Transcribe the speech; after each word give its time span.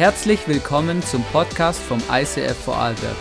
Herzlich 0.00 0.48
willkommen 0.48 1.02
zum 1.02 1.22
Podcast 1.24 1.78
vom 1.78 1.98
ICF 2.10 2.56
Vorarlberg. 2.64 3.18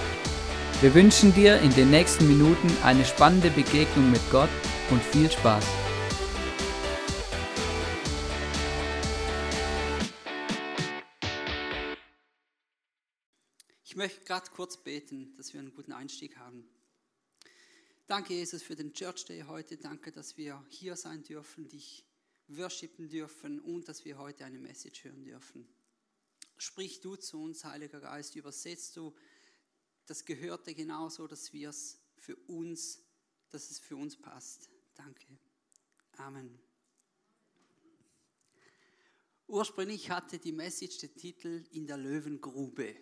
Wir 0.79 0.95
wünschen 0.95 1.33
dir 1.33 1.59
in 1.59 1.71
den 1.71 1.89
nächsten 1.89 2.25
Minuten 2.25 2.69
eine 2.83 3.03
spannende 3.03 3.49
Begegnung 3.49 4.09
mit 4.09 4.21
Gott 4.31 4.49
und 4.89 5.03
viel 5.03 5.29
Spaß. 5.29 5.65
Ich 13.83 13.97
möchte 13.97 14.23
gerade 14.23 14.49
kurz 14.51 14.77
beten, 14.77 15.35
dass 15.35 15.51
wir 15.51 15.59
einen 15.59 15.73
guten 15.73 15.91
Einstieg 15.91 16.37
haben. 16.37 16.63
Danke, 18.07 18.35
Jesus, 18.35 18.63
für 18.63 18.77
den 18.77 18.93
Church 18.93 19.25
Day 19.25 19.43
heute. 19.45 19.75
Danke, 19.75 20.13
dass 20.13 20.37
wir 20.37 20.63
hier 20.69 20.95
sein 20.95 21.23
dürfen, 21.23 21.67
dich 21.67 22.05
worshipen 22.47 23.09
dürfen 23.09 23.59
und 23.59 23.89
dass 23.89 24.05
wir 24.05 24.17
heute 24.17 24.45
eine 24.45 24.59
Message 24.59 25.03
hören 25.03 25.25
dürfen. 25.25 25.67
Sprich 26.61 26.99
du 26.99 27.15
zu 27.15 27.41
uns, 27.41 27.63
Heiliger 27.63 28.01
Geist, 28.01 28.35
übersetzt 28.35 28.97
du 28.97 29.15
das 30.05 30.25
Gehörte 30.25 30.75
genauso, 30.75 31.25
dass 31.25 31.53
wir 31.53 31.69
es 31.69 32.01
für 32.17 32.35
uns, 32.47 33.01
dass 33.49 33.71
es 33.71 33.79
für 33.79 33.95
uns 33.95 34.17
passt. 34.17 34.69
Danke. 34.93 35.25
Amen. 36.17 36.59
Ursprünglich 39.47 40.11
hatte 40.11 40.37
die 40.37 40.51
Message 40.51 40.97
den 40.97 41.15
Titel 41.15 41.63
In 41.71 41.87
der 41.87 41.95
Löwengrube. 41.95 42.93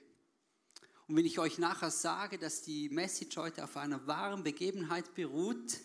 Und 1.08 1.16
wenn 1.16 1.26
ich 1.26 1.40
euch 1.40 1.58
nachher 1.58 1.90
sage, 1.90 2.38
dass 2.38 2.62
die 2.62 2.90
Message 2.90 3.38
heute 3.38 3.64
auf 3.64 3.76
einer 3.76 4.06
wahren 4.06 4.44
Begebenheit 4.44 5.16
beruht, 5.16 5.80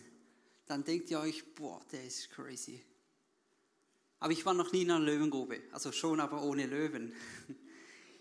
dann 0.67 0.85
denkt 0.85 1.11
ihr 1.11 1.21
euch, 1.21 1.55
boah, 1.55 1.83
der 1.91 2.05
ist 2.05 2.29
crazy. 2.29 2.85
Aber 4.19 4.33
ich 4.33 4.45
war 4.45 4.53
noch 4.53 4.73
nie 4.73 4.83
in 4.83 4.91
einer 4.91 5.05
Löwengrube, 5.05 5.63
also 5.73 5.91
schon, 5.91 6.21
aber 6.21 6.43
ohne 6.43 6.67
Löwen. 6.67 7.15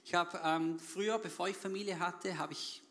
Ich 0.03 0.13
habe 0.13 0.39
ähm, 0.44 0.80
früher, 0.80 1.19
bevor 1.19 1.47
ich 1.47 1.55
Familie 1.55 1.99
hatte, 1.99 2.38
habe 2.38 2.53
ich 2.53 2.81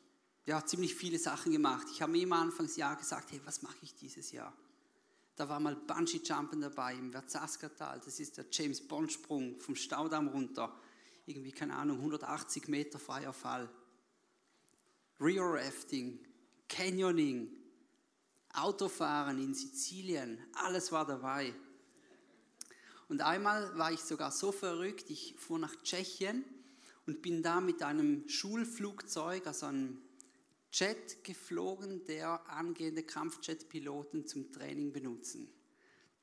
ja, 0.46 0.64
ziemlich 0.64 0.94
viele 0.94 1.18
Sachen 1.18 1.52
gemacht. 1.52 1.86
Ich 1.92 2.02
habe 2.02 2.12
mir 2.12 2.22
immer 2.22 2.38
Anfangsjahr 2.38 2.96
gesagt, 2.96 3.32
hey, 3.32 3.40
was 3.44 3.62
mache 3.62 3.76
ich 3.82 3.94
dieses 3.94 4.32
Jahr? 4.32 4.52
Da 5.36 5.48
war 5.48 5.60
mal 5.60 5.76
Bungee 5.76 6.20
Jumpen 6.24 6.60
dabei 6.60 6.94
im 6.94 7.12
Verzaskatal. 7.12 8.00
Das 8.04 8.20
ist 8.20 8.36
der 8.36 8.46
James 8.50 8.80
Bond 8.86 9.12
Sprung 9.12 9.60
vom 9.60 9.74
Staudamm 9.74 10.28
runter. 10.28 10.74
Irgendwie, 11.26 11.52
keine 11.52 11.76
Ahnung, 11.76 11.98
180 11.98 12.68
Meter 12.68 12.98
freier 12.98 13.32
Fall. 13.32 13.68
Rio 15.20 15.44
Rafting, 15.44 16.18
Canyoning, 16.68 17.48
Autofahren 18.54 19.38
in 19.38 19.54
Sizilien, 19.54 20.38
alles 20.54 20.90
war 20.90 21.06
dabei. 21.06 21.54
Und 23.08 23.20
einmal 23.20 23.76
war 23.76 23.92
ich 23.92 24.00
sogar 24.00 24.30
so 24.30 24.50
verrückt, 24.50 25.10
ich 25.10 25.34
fuhr 25.38 25.58
nach 25.58 25.76
Tschechien 25.82 26.44
und 27.10 27.22
bin 27.22 27.42
da 27.42 27.60
mit 27.60 27.82
einem 27.82 28.28
Schulflugzeug, 28.28 29.44
also 29.44 29.66
einem 29.66 30.00
Jet 30.72 31.24
geflogen, 31.24 32.04
der 32.04 32.48
angehende 32.48 33.02
Kampfjet-Piloten 33.02 34.28
zum 34.28 34.52
Training 34.52 34.92
benutzen. 34.92 35.52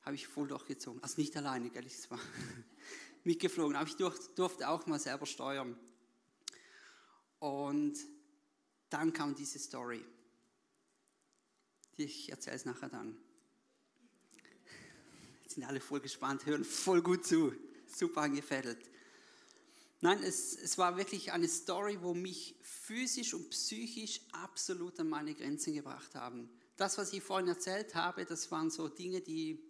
Habe 0.00 0.16
ich 0.16 0.26
voll 0.26 0.48
durchgezogen. 0.48 1.02
Also 1.02 1.20
nicht 1.20 1.36
alleine, 1.36 1.68
gell, 1.68 1.84
es 1.84 2.10
war 2.10 2.18
mitgeflogen, 3.24 3.76
aber 3.76 3.86
ich 3.86 3.96
durfte 3.96 4.66
auch 4.66 4.86
mal 4.86 4.98
selber 4.98 5.26
steuern. 5.26 5.78
Und 7.38 7.98
dann 8.88 9.12
kam 9.12 9.34
diese 9.34 9.58
Story. 9.58 10.02
Ich 11.98 12.30
erzähle 12.30 12.56
es 12.56 12.64
nachher 12.64 12.88
dann. 12.88 13.14
Jetzt 15.42 15.56
sind 15.56 15.64
alle 15.64 15.80
voll 15.80 16.00
gespannt, 16.00 16.46
hören 16.46 16.64
voll 16.64 17.02
gut 17.02 17.26
zu. 17.26 17.52
Super 17.86 18.22
angefädelt. 18.22 18.78
Nein, 20.00 20.22
es, 20.22 20.56
es 20.56 20.78
war 20.78 20.96
wirklich 20.96 21.32
eine 21.32 21.48
Story, 21.48 21.98
wo 22.00 22.14
mich 22.14 22.54
physisch 22.62 23.34
und 23.34 23.50
psychisch 23.50 24.20
absolut 24.32 24.98
an 25.00 25.08
meine 25.08 25.34
Grenzen 25.34 25.74
gebracht 25.74 26.14
haben. 26.14 26.48
Das, 26.76 26.98
was 26.98 27.12
ich 27.12 27.22
vorhin 27.22 27.48
erzählt 27.48 27.96
habe, 27.96 28.24
das 28.24 28.50
waren 28.52 28.70
so 28.70 28.88
Dinge, 28.88 29.20
die, 29.20 29.60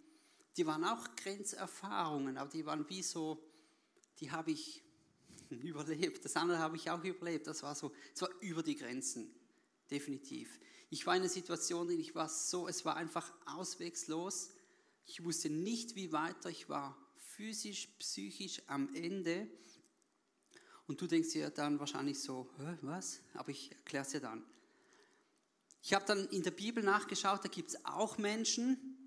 die 0.55 0.67
waren 0.67 0.83
auch 0.83 1.15
Grenzerfahrungen, 1.15 2.37
aber 2.37 2.49
die 2.51 2.65
waren 2.65 2.87
wie 2.89 3.01
so, 3.01 3.43
die 4.19 4.29
habe 4.29 4.51
ich 4.51 4.83
überlebt. 5.49 6.23
Das 6.23 6.35
andere 6.35 6.59
habe 6.59 6.75
ich 6.75 6.91
auch 6.91 7.03
überlebt. 7.03 7.47
Das 7.47 7.63
war 7.63 7.73
so, 7.73 7.91
es 8.13 8.21
war 8.21 8.29
über 8.41 8.61
die 8.61 8.75
Grenzen, 8.75 9.33
definitiv. 9.89 10.59
Ich 10.91 11.05
war 11.07 11.15
in 11.15 11.21
einer 11.21 11.29
Situation, 11.29 11.89
in 11.89 11.99
ich 11.99 12.13
war 12.13 12.29
so, 12.29 12.67
es 12.67 12.85
war 12.85 12.95
einfach 12.95 13.31
auswegslos. 13.47 14.51
Ich 15.05 15.23
wusste 15.23 15.49
nicht, 15.49 15.95
wie 15.95 16.11
weiter. 16.11 16.49
Ich 16.49 16.69
war 16.69 16.95
physisch, 17.15 17.87
psychisch 17.97 18.61
am 18.67 18.93
Ende. 18.93 19.47
Und 20.89 20.99
du 20.99 21.05
denkst 21.05 21.33
dir 21.33 21.51
dann 21.51 21.79
wahrscheinlich 21.79 22.19
so, 22.19 22.49
was? 22.81 23.19
Aber 23.35 23.49
ich 23.49 23.71
erkläre 23.73 24.03
es 24.03 24.09
dir 24.09 24.21
dann. 24.21 24.43
Ich 25.83 25.93
habe 25.93 26.03
dann 26.03 26.27
in 26.29 26.41
der 26.41 26.49
Bibel 26.49 26.83
nachgeschaut, 26.83 27.45
da 27.45 27.47
gibt 27.47 27.69
es 27.69 27.85
auch 27.85 28.17
Menschen, 28.17 28.97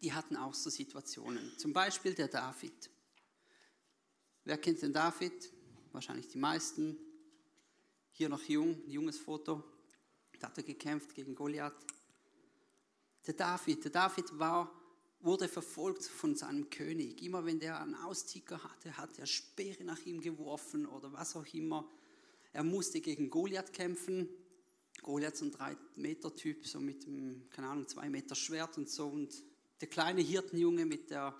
die 0.00 0.12
hatten 0.12 0.36
auch 0.36 0.54
so 0.54 0.70
Situationen. 0.70 1.58
Zum 1.58 1.72
Beispiel 1.72 2.14
der 2.14 2.28
David. 2.28 2.88
Wer 4.44 4.58
kennt 4.58 4.80
den 4.80 4.92
David? 4.92 5.52
Wahrscheinlich 5.90 6.28
die 6.28 6.38
meisten. 6.38 6.96
Hier 8.12 8.28
noch 8.28 8.44
jung, 8.44 8.80
ein 8.86 8.90
junges 8.92 9.18
Foto. 9.18 9.64
Da 10.38 10.46
hat 10.46 10.58
er 10.58 10.62
gekämpft 10.62 11.16
gegen 11.16 11.34
Goliath. 11.34 11.84
Der 13.26 13.34
David, 13.34 13.82
der 13.82 13.90
David 13.90 14.38
war 14.38 14.70
wurde 15.20 15.48
verfolgt 15.48 16.04
von 16.04 16.36
seinem 16.36 16.70
König. 16.70 17.22
Immer 17.22 17.44
wenn 17.44 17.58
der 17.58 17.80
einen 17.80 17.94
Austicker 17.94 18.62
hatte, 18.62 18.96
hat 18.96 19.18
er 19.18 19.26
Speere 19.26 19.84
nach 19.84 20.04
ihm 20.06 20.20
geworfen 20.20 20.86
oder 20.86 21.12
was 21.12 21.34
auch 21.36 21.46
immer. 21.52 21.88
Er 22.52 22.64
musste 22.64 23.00
gegen 23.00 23.30
Goliath 23.30 23.72
kämpfen. 23.72 24.28
Goliath 25.02 25.34
ist 25.34 25.42
ein 25.42 25.52
3-Meter-Typ, 25.52 26.66
so 26.66 26.80
mit 26.80 27.06
einem, 27.06 27.48
keine 27.50 27.68
Ahnung, 27.68 27.88
2 27.88 28.08
Meter 28.10 28.34
Schwert 28.34 28.78
und 28.78 28.88
so. 28.88 29.08
Und 29.08 29.42
der 29.80 29.88
kleine 29.88 30.20
Hirtenjunge 30.20 30.86
mit 30.86 31.10
der 31.10 31.34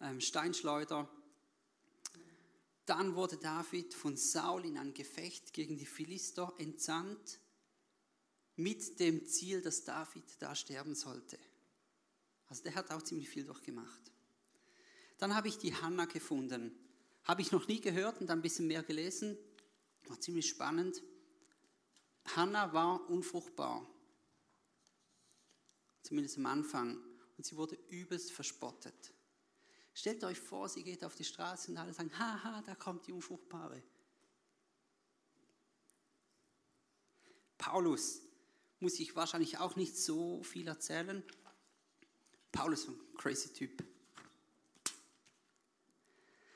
ähm, 0.00 0.20
Steinschleuder. 0.20 1.08
Dann 2.84 3.14
wurde 3.16 3.36
David 3.36 3.94
von 3.94 4.16
Saul 4.16 4.64
in 4.64 4.78
ein 4.78 4.94
Gefecht 4.94 5.52
gegen 5.52 5.76
die 5.76 5.86
Philister 5.86 6.52
entsandt, 6.58 7.40
mit 8.58 9.00
dem 9.00 9.26
Ziel, 9.26 9.60
dass 9.60 9.84
David 9.84 10.24
da 10.38 10.54
sterben 10.54 10.94
sollte. 10.94 11.38
Also 12.48 12.62
der 12.62 12.74
hat 12.74 12.90
auch 12.90 13.02
ziemlich 13.02 13.28
viel 13.28 13.44
durchgemacht. 13.44 14.12
Dann 15.18 15.34
habe 15.34 15.48
ich 15.48 15.58
die 15.58 15.74
Hanna 15.74 16.04
gefunden. 16.04 16.78
Habe 17.24 17.42
ich 17.42 17.50
noch 17.50 17.66
nie 17.66 17.80
gehört 17.80 18.20
und 18.20 18.30
ein 18.30 18.42
bisschen 18.42 18.66
mehr 18.66 18.82
gelesen. 18.82 19.36
War 20.04 20.20
ziemlich 20.20 20.48
spannend. 20.48 21.02
Hanna 22.36 22.72
war 22.72 23.08
unfruchtbar. 23.08 23.88
Zumindest 26.02 26.38
am 26.38 26.46
Anfang. 26.46 27.02
Und 27.36 27.44
sie 27.44 27.56
wurde 27.56 27.76
übelst 27.88 28.32
verspottet. 28.32 29.12
Stellt 29.92 30.22
euch 30.24 30.38
vor, 30.38 30.68
sie 30.68 30.84
geht 30.84 31.04
auf 31.04 31.14
die 31.14 31.24
Straße 31.24 31.70
und 31.70 31.78
alle 31.78 31.92
sagen, 31.92 32.16
haha, 32.18 32.62
da 32.62 32.74
kommt 32.74 33.06
die 33.06 33.12
Unfruchtbare. 33.12 33.82
Paulus 37.56 38.20
muss 38.78 39.00
ich 39.00 39.16
wahrscheinlich 39.16 39.58
auch 39.58 39.74
nicht 39.76 39.96
so 39.96 40.42
viel 40.42 40.68
erzählen. 40.68 41.24
Paulus 42.56 42.88
ein 42.88 42.98
crazy 43.18 43.52
Typ. 43.52 43.84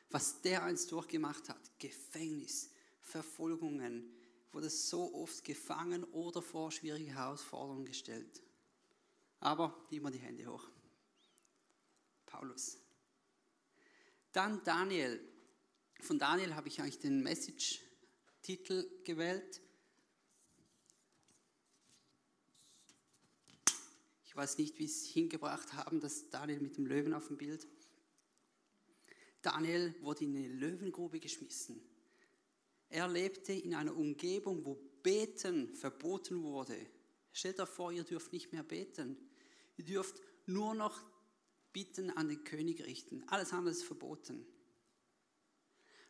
Was 0.08 0.40
der 0.40 0.62
einst 0.62 0.90
durchgemacht 0.90 1.50
hat, 1.50 1.78
Gefängnis, 1.78 2.70
Verfolgungen, 3.02 4.10
wurde 4.50 4.70
so 4.70 5.14
oft 5.14 5.44
gefangen 5.44 6.04
oder 6.04 6.40
vor 6.40 6.72
schwierige 6.72 7.12
Herausforderungen 7.12 7.84
gestellt. 7.84 8.42
Aber 9.40 9.86
immer 9.90 10.10
die 10.10 10.18
Hände 10.18 10.46
hoch. 10.46 10.66
Paulus. 12.24 12.78
Dann 14.32 14.64
Daniel. 14.64 15.20
Von 16.00 16.18
Daniel 16.18 16.54
habe 16.54 16.68
ich 16.68 16.80
eigentlich 16.80 16.98
den 16.98 17.22
Message-Titel 17.22 18.88
gewählt. 19.04 19.60
Ich 24.30 24.36
weiß 24.36 24.58
nicht, 24.58 24.78
wie 24.78 24.86
sie 24.86 25.08
es 25.08 25.12
hingebracht 25.12 25.72
haben, 25.72 25.98
dass 25.98 26.30
Daniel 26.30 26.60
mit 26.60 26.76
dem 26.76 26.86
Löwen 26.86 27.14
auf 27.14 27.26
dem 27.26 27.36
Bild. 27.36 27.66
Daniel 29.42 29.92
wurde 30.02 30.22
in 30.22 30.36
eine 30.36 30.46
Löwengrube 30.46 31.18
geschmissen. 31.18 31.82
Er 32.90 33.08
lebte 33.08 33.52
in 33.52 33.74
einer 33.74 33.96
Umgebung, 33.96 34.64
wo 34.64 34.76
Beten 35.02 35.74
verboten 35.74 36.44
wurde. 36.44 36.76
Stellt 37.32 37.58
euch 37.58 37.68
vor, 37.68 37.90
ihr 37.90 38.04
dürft 38.04 38.32
nicht 38.32 38.52
mehr 38.52 38.62
beten. 38.62 39.16
Ihr 39.76 39.84
dürft 39.84 40.22
nur 40.46 40.76
noch 40.76 41.02
Bitten 41.72 42.10
an 42.10 42.28
den 42.28 42.44
König 42.44 42.86
richten. 42.86 43.24
Alles 43.26 43.52
andere 43.52 43.72
ist 43.72 43.82
verboten. 43.82 44.46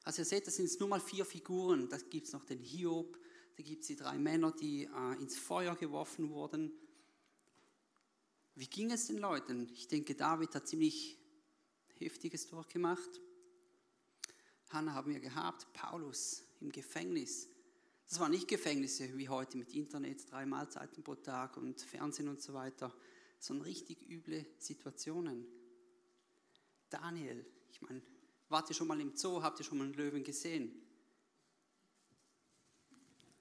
Also 0.04 0.20
ihr 0.20 0.26
seht, 0.26 0.46
das 0.46 0.56
sind 0.56 0.78
nur 0.78 0.90
mal 0.90 1.00
vier 1.00 1.24
Figuren. 1.24 1.88
Da 1.88 1.96
gibt 1.96 2.26
es 2.26 2.34
noch 2.34 2.44
den 2.44 2.60
Hiob, 2.60 3.18
da 3.56 3.62
gibt 3.62 3.80
es 3.80 3.86
die 3.86 3.96
drei 3.96 4.18
Männer, 4.18 4.52
die 4.52 4.84
äh, 4.84 5.22
ins 5.22 5.38
Feuer 5.38 5.74
geworfen 5.74 6.28
wurden. 6.28 6.70
Wie 8.54 8.66
ging 8.66 8.90
es 8.90 9.06
den 9.06 9.18
Leuten? 9.18 9.68
Ich 9.72 9.88
denke, 9.88 10.14
David 10.14 10.54
hat 10.54 10.68
ziemlich 10.68 11.18
Heftiges 11.98 12.46
durchgemacht. 12.46 13.20
Hannah 14.70 14.94
haben 14.94 15.12
wir 15.12 15.20
gehabt, 15.20 15.72
Paulus 15.72 16.44
im 16.60 16.70
Gefängnis. 16.70 17.48
Das 18.08 18.18
waren 18.18 18.32
nicht 18.32 18.48
Gefängnisse 18.48 19.16
wie 19.16 19.28
heute 19.28 19.56
mit 19.56 19.72
Internet, 19.72 20.30
drei 20.30 20.46
Mahlzeiten 20.46 21.04
pro 21.04 21.14
Tag 21.14 21.56
und 21.56 21.80
Fernsehen 21.80 22.28
und 22.28 22.42
so 22.42 22.54
weiter, 22.54 22.94
sondern 23.38 23.66
richtig 23.66 24.08
üble 24.08 24.46
Situationen. 24.58 25.46
Daniel, 26.88 27.46
ich 27.70 27.80
meine, 27.82 28.02
wart 28.48 28.68
ihr 28.68 28.74
schon 28.74 28.88
mal 28.88 29.00
im 29.00 29.16
Zoo, 29.16 29.42
habt 29.42 29.60
ihr 29.60 29.64
schon 29.64 29.78
mal 29.78 29.84
einen 29.84 29.94
Löwen 29.94 30.24
gesehen? 30.24 30.72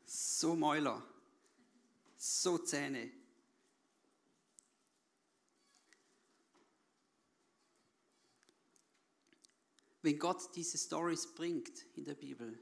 So 0.05 0.55
Mäuler, 0.55 1.03
so 2.15 2.57
Zähne. 2.59 3.11
Wenn 10.01 10.17
Gott 10.17 10.55
diese 10.55 10.77
Stories 10.77 11.27
bringt 11.33 11.85
in 11.95 12.05
der 12.05 12.15
Bibel, 12.15 12.57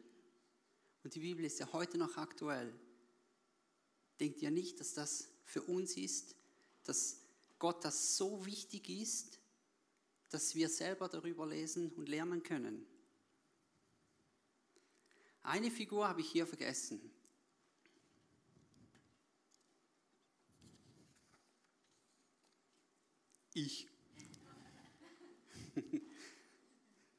und 1.04 1.16
die 1.16 1.20
Bibel 1.20 1.46
ist 1.46 1.60
ja 1.60 1.72
heute 1.72 1.98
noch 1.98 2.18
aktuell, 2.18 2.74
denkt 4.20 4.42
ihr 4.42 4.52
nicht, 4.52 4.80
dass 4.80 4.94
das 4.94 5.30
für 5.44 5.62
uns 5.62 5.96
ist, 5.96 6.36
dass 6.84 7.22
Gott 7.60 7.86
das 7.86 8.18
so 8.18 8.46
wichtig 8.46 8.90
ist, 8.90 9.40
dass 10.30 10.56
wir 10.56 10.68
selber 10.68 11.08
darüber 11.08 11.48
lesen 11.48 11.92
und 11.94 12.10
lernen 12.10 12.44
können? 12.44 12.86
Eine 15.44 15.72
Figur 15.72 16.08
habe 16.08 16.22
ich 16.22 16.30
hier 16.30 16.46
vergessen. 16.46 17.00
Ich. 23.54 23.88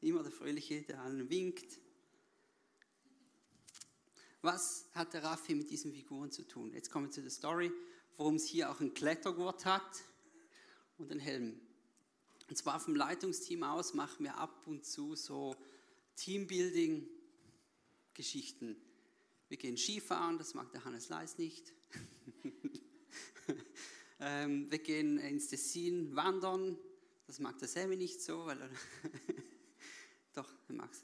Immer 0.09 0.23
der 0.23 0.33
Fröhliche, 0.33 0.81
der 0.81 1.03
allen 1.03 1.29
winkt. 1.29 1.79
Was 4.41 4.89
hat 4.95 5.13
der 5.13 5.23
Raffi 5.23 5.55
mit 5.55 5.69
diesen 5.69 5.93
Figuren 5.93 6.33
zu 6.33 6.49
tun? 6.49 6.73
Jetzt 6.73 6.91
kommen 6.91 7.09
wir 7.09 7.11
zu 7.11 7.21
der 7.21 7.31
Story, 7.31 7.71
warum 8.17 8.37
es 8.37 8.47
hier 8.47 8.71
auch 8.71 8.81
einen 8.81 8.95
Klettergurt 8.95 9.67
hat 9.67 10.03
und 10.97 11.11
einen 11.11 11.21
Helm. 11.21 11.61
Und 12.49 12.57
zwar 12.57 12.81
vom 12.81 12.97
Leitungsteam 12.97 13.65
aus 13.65 13.93
machen 13.93 14.25
wir 14.25 14.39
ab 14.39 14.67
und 14.67 14.87
zu 14.87 15.15
so 15.15 15.55
Teambuilding-Geschichten. 16.17 18.77
Wir 19.49 19.59
gehen 19.59 19.77
Skifahren, 19.77 20.39
das 20.39 20.55
mag 20.55 20.73
der 20.73 20.87
Hannes 20.87 21.11
Leis 21.11 21.37
nicht. 21.37 21.75
ähm, 24.21 24.71
wir 24.71 24.79
gehen 24.79 25.19
ins 25.19 25.49
Tessin 25.49 26.17
wandern, 26.17 26.79
das 27.27 27.41
mag 27.41 27.59
der 27.59 27.69
Sammy 27.69 27.97
nicht 27.97 28.23
so, 28.23 28.47
weil 28.47 28.63
er 28.63 28.71
Doch, 30.39 30.55
er 30.69 30.75
mag's. 30.77 31.03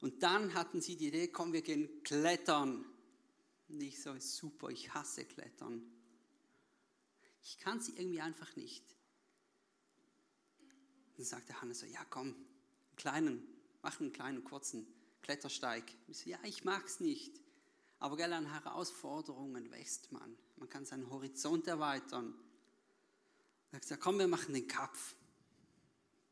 Und 0.00 0.22
dann 0.22 0.54
hatten 0.54 0.80
sie 0.80 0.96
die 0.96 1.08
Idee, 1.08 1.28
komm, 1.28 1.52
wir 1.52 1.60
gehen 1.60 2.02
klettern. 2.02 2.86
Und 3.68 3.82
ich 3.82 4.00
so, 4.00 4.18
super, 4.18 4.70
ich 4.70 4.94
hasse 4.94 5.26
Klettern. 5.26 5.82
Ich 7.42 7.58
kann 7.58 7.82
sie 7.82 7.92
irgendwie 7.92 8.22
einfach 8.22 8.56
nicht. 8.56 8.82
Dann 11.16 11.26
sagte 11.26 11.60
Hannes 11.60 11.80
so, 11.80 11.86
ja 11.86 12.02
komm, 12.08 12.28
einen 12.28 12.96
kleinen, 12.96 13.46
mach 13.82 14.00
einen 14.00 14.12
kleinen, 14.12 14.44
kurzen 14.44 14.86
Klettersteig. 15.20 15.84
Ich 16.08 16.20
so, 16.20 16.30
ja, 16.30 16.38
ich 16.44 16.64
mag's 16.64 17.00
nicht. 17.00 17.42
Aber 17.98 18.16
gell, 18.16 18.32
an 18.32 18.50
Herausforderungen 18.50 19.70
wächst 19.72 20.10
man. 20.10 20.38
Man 20.56 20.70
kann 20.70 20.86
seinen 20.86 21.10
Horizont 21.10 21.66
erweitern. 21.66 22.34
Er 23.72 23.76
hat 23.76 23.82
gesagt, 23.82 24.00
komm, 24.00 24.18
wir 24.18 24.26
machen 24.26 24.54
den 24.54 24.66
Kapf. 24.68 25.14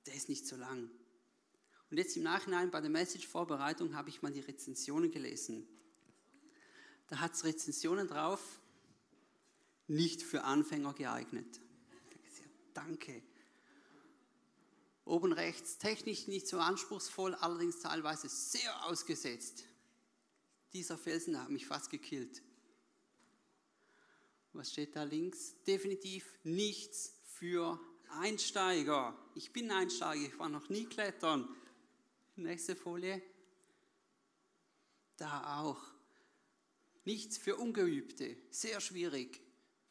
Der 0.06 0.14
ist 0.14 0.30
nicht 0.30 0.46
so 0.46 0.56
lang. 0.56 0.90
Und 1.92 1.98
jetzt 1.98 2.16
im 2.16 2.22
Nachhinein 2.22 2.70
bei 2.70 2.80
der 2.80 2.88
Message-Vorbereitung 2.88 3.94
habe 3.94 4.08
ich 4.08 4.22
mal 4.22 4.32
die 4.32 4.40
Rezensionen 4.40 5.10
gelesen. 5.10 5.68
Da 7.08 7.20
hat 7.20 7.34
es 7.34 7.44
Rezensionen 7.44 8.08
drauf, 8.08 8.40
nicht 9.88 10.22
für 10.22 10.44
Anfänger 10.44 10.94
geeignet. 10.94 11.60
Danke. 12.72 13.22
Oben 15.04 15.34
rechts, 15.34 15.76
technisch 15.76 16.28
nicht 16.28 16.48
so 16.48 16.60
anspruchsvoll, 16.60 17.34
allerdings 17.34 17.80
teilweise 17.80 18.30
sehr 18.30 18.86
ausgesetzt. 18.86 19.64
Dieser 20.72 20.96
Felsen 20.96 21.38
hat 21.38 21.50
mich 21.50 21.66
fast 21.66 21.90
gekillt. 21.90 22.40
Was 24.54 24.72
steht 24.72 24.96
da 24.96 25.02
links? 25.02 25.62
Definitiv 25.66 26.38
nichts 26.42 27.12
für 27.26 27.78
Einsteiger. 28.08 29.14
Ich 29.34 29.52
bin 29.52 29.70
Einsteiger, 29.70 30.26
ich 30.26 30.38
war 30.38 30.48
noch 30.48 30.70
nie 30.70 30.86
klettern. 30.86 31.54
Nächste 32.36 32.74
Folie. 32.74 33.22
Da 35.16 35.60
auch. 35.60 35.80
Nichts 37.04 37.36
für 37.36 37.56
Ungeübte. 37.56 38.36
Sehr 38.50 38.80
schwierig. 38.80 39.40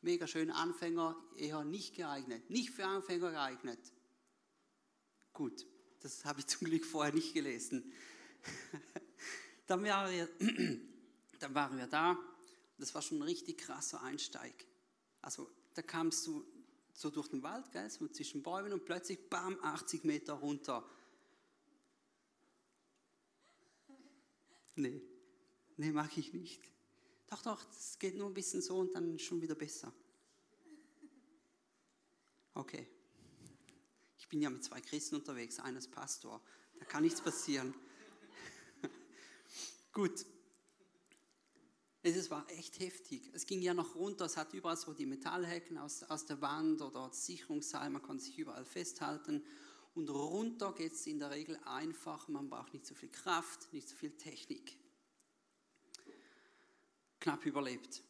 Mega 0.01 0.25
schön. 0.25 0.49
Anfänger 0.49 1.15
eher 1.37 1.63
nicht 1.63 1.95
geeignet. 1.95 2.49
Nicht 2.49 2.71
für 2.71 2.85
Anfänger 2.85 3.31
geeignet. 3.31 3.79
Gut, 5.33 5.65
das 5.99 6.25
habe 6.25 6.39
ich 6.39 6.47
zum 6.47 6.67
Glück 6.67 6.85
vorher 6.85 7.13
nicht 7.13 7.33
gelesen. 7.33 7.93
dann, 9.67 9.83
waren 9.83 10.11
wir, 10.11 10.29
dann 11.39 11.53
waren 11.53 11.77
wir 11.77 11.87
da. 11.87 12.17
Das 12.79 12.95
war 12.95 13.03
schon 13.03 13.19
ein 13.19 13.23
richtig 13.23 13.59
krasser 13.59 14.01
Einsteig. 14.01 14.65
Also 15.21 15.47
da 15.75 15.83
kamst 15.83 16.25
du 16.25 16.43
so 16.93 17.11
durch 17.11 17.27
den 17.27 17.43
Wald, 17.43 17.71
gell, 17.71 17.89
so 17.89 18.07
zwischen 18.07 18.41
Bäumen 18.41 18.73
und 18.73 18.85
plötzlich, 18.85 19.29
bam, 19.29 19.57
80 19.61 20.03
Meter 20.03 20.33
runter 20.33 20.83
Nee, 24.75 25.01
nee, 25.77 25.91
mag 25.91 26.17
ich 26.17 26.33
nicht. 26.33 26.61
Doch, 27.29 27.41
doch, 27.41 27.65
es 27.71 27.97
geht 27.99 28.15
nur 28.15 28.27
ein 28.27 28.33
bisschen 28.33 28.61
so 28.61 28.77
und 28.77 28.93
dann 28.93 29.17
schon 29.19 29.41
wieder 29.41 29.55
besser. 29.55 29.93
Okay. 32.53 32.87
Ich 34.17 34.27
bin 34.27 34.41
ja 34.41 34.49
mit 34.49 34.63
zwei 34.63 34.81
Christen 34.81 35.15
unterwegs, 35.15 35.59
einer 35.59 35.79
ist 35.79 35.91
Pastor. 35.91 36.41
Da 36.79 36.85
kann 36.85 37.03
nichts 37.03 37.21
passieren. 37.21 37.73
Gut. 39.93 40.25
Es 42.03 42.31
war 42.31 42.49
echt 42.49 42.79
heftig. 42.79 43.29
Es 43.33 43.45
ging 43.45 43.61
ja 43.61 43.73
noch 43.73 43.95
runter, 43.95 44.25
es 44.25 44.35
hat 44.35 44.53
überall 44.53 44.75
so 44.75 44.93
die 44.93 45.05
Metallhecken 45.05 45.77
aus, 45.77 46.03
aus 46.03 46.25
der 46.25 46.41
Wand 46.41 46.81
oder 46.81 47.13
Sicherungsseil, 47.13 47.91
man 47.91 48.01
konnte 48.01 48.23
sich 48.23 48.39
überall 48.39 48.65
festhalten. 48.65 49.43
Und 49.93 50.09
runter 50.09 50.73
geht 50.73 50.93
es 50.93 51.05
in 51.07 51.19
der 51.19 51.31
Regel 51.31 51.59
einfach, 51.65 52.27
man 52.27 52.49
braucht 52.49 52.73
nicht 52.73 52.85
so 52.85 52.95
viel 52.95 53.09
Kraft, 53.09 53.71
nicht 53.73 53.89
so 53.89 53.95
viel 53.95 54.11
Technik. 54.11 54.77
Knapp 57.19 57.45
überlebt. 57.45 58.03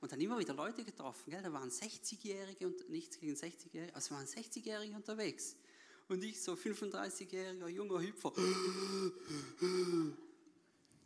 Und 0.00 0.10
dann 0.10 0.20
immer 0.20 0.38
wieder 0.38 0.54
Leute 0.54 0.82
getroffen, 0.82 1.30
gell? 1.30 1.42
da 1.42 1.52
waren 1.52 1.70
60-Jährige 1.70 2.66
und 2.66 2.88
nichts 2.90 3.20
gegen 3.20 3.34
60-Jährige, 3.34 3.94
also 3.94 4.14
waren 4.14 4.26
60-Jährige 4.26 4.96
unterwegs. 4.96 5.56
Und 6.08 6.24
ich 6.24 6.42
so 6.42 6.54
35-jähriger 6.54 7.68
junger 7.68 8.00
Hüpfer. 8.00 8.32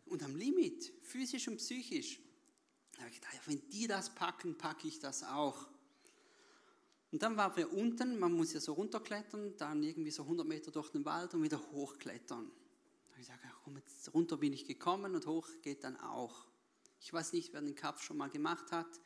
Und 0.06 0.22
am 0.22 0.36
Limit, 0.36 0.92
physisch 1.02 1.48
und 1.48 1.58
psychisch. 1.58 2.20
Da 2.92 3.00
habe 3.00 3.10
ich 3.10 3.20
gedacht, 3.20 3.40
wenn 3.46 3.68
die 3.70 3.86
das 3.86 4.14
packen, 4.14 4.56
packe 4.56 4.88
ich 4.88 4.98
das 4.98 5.22
auch. 5.24 5.68
Und 7.12 7.22
dann 7.22 7.36
waren 7.36 7.56
wir 7.56 7.72
unten, 7.72 8.18
man 8.18 8.32
muss 8.32 8.52
ja 8.52 8.60
so 8.60 8.72
runterklettern, 8.72 9.56
dann 9.56 9.82
irgendwie 9.82 10.10
so 10.10 10.22
100 10.22 10.46
Meter 10.46 10.70
durch 10.70 10.90
den 10.90 11.04
Wald 11.04 11.34
und 11.34 11.42
wieder 11.42 11.60
hochklettern. 11.72 12.46
Da 12.46 13.10
habe 13.10 13.20
ich 13.20 13.26
gesagt, 13.26 13.40
komm, 13.62 13.76
jetzt 13.76 14.12
runter 14.12 14.36
bin 14.36 14.52
ich 14.52 14.66
gekommen 14.66 15.14
und 15.14 15.26
hoch 15.26 15.48
geht 15.62 15.84
dann 15.84 15.96
auch. 15.96 16.46
Ich 17.00 17.12
weiß 17.12 17.32
nicht, 17.32 17.52
wer 17.52 17.60
den 17.60 17.74
Kapf 17.74 18.02
schon 18.02 18.16
mal 18.16 18.28
gemacht 18.28 18.72
hat. 18.72 19.00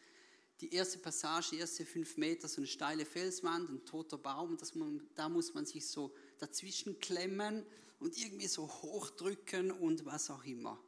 Die 0.60 0.72
erste 0.72 0.98
Passage, 0.98 1.50
die 1.52 1.58
erste 1.58 1.86
fünf 1.86 2.16
Meter, 2.16 2.48
so 2.48 2.58
eine 2.60 2.66
steile 2.66 3.06
Felswand, 3.06 3.70
ein 3.70 3.84
toter 3.84 4.18
Baum, 4.18 4.56
das 4.56 4.74
man, 4.74 5.06
da 5.14 5.28
muss 5.28 5.54
man 5.54 5.64
sich 5.64 5.86
so 5.86 6.14
dazwischen 6.38 6.98
klemmen 6.98 7.64
und 7.98 8.16
irgendwie 8.18 8.46
so 8.46 8.68
hochdrücken 8.68 9.70
und 9.70 10.04
was 10.04 10.30
auch 10.30 10.44
immer. 10.44 10.78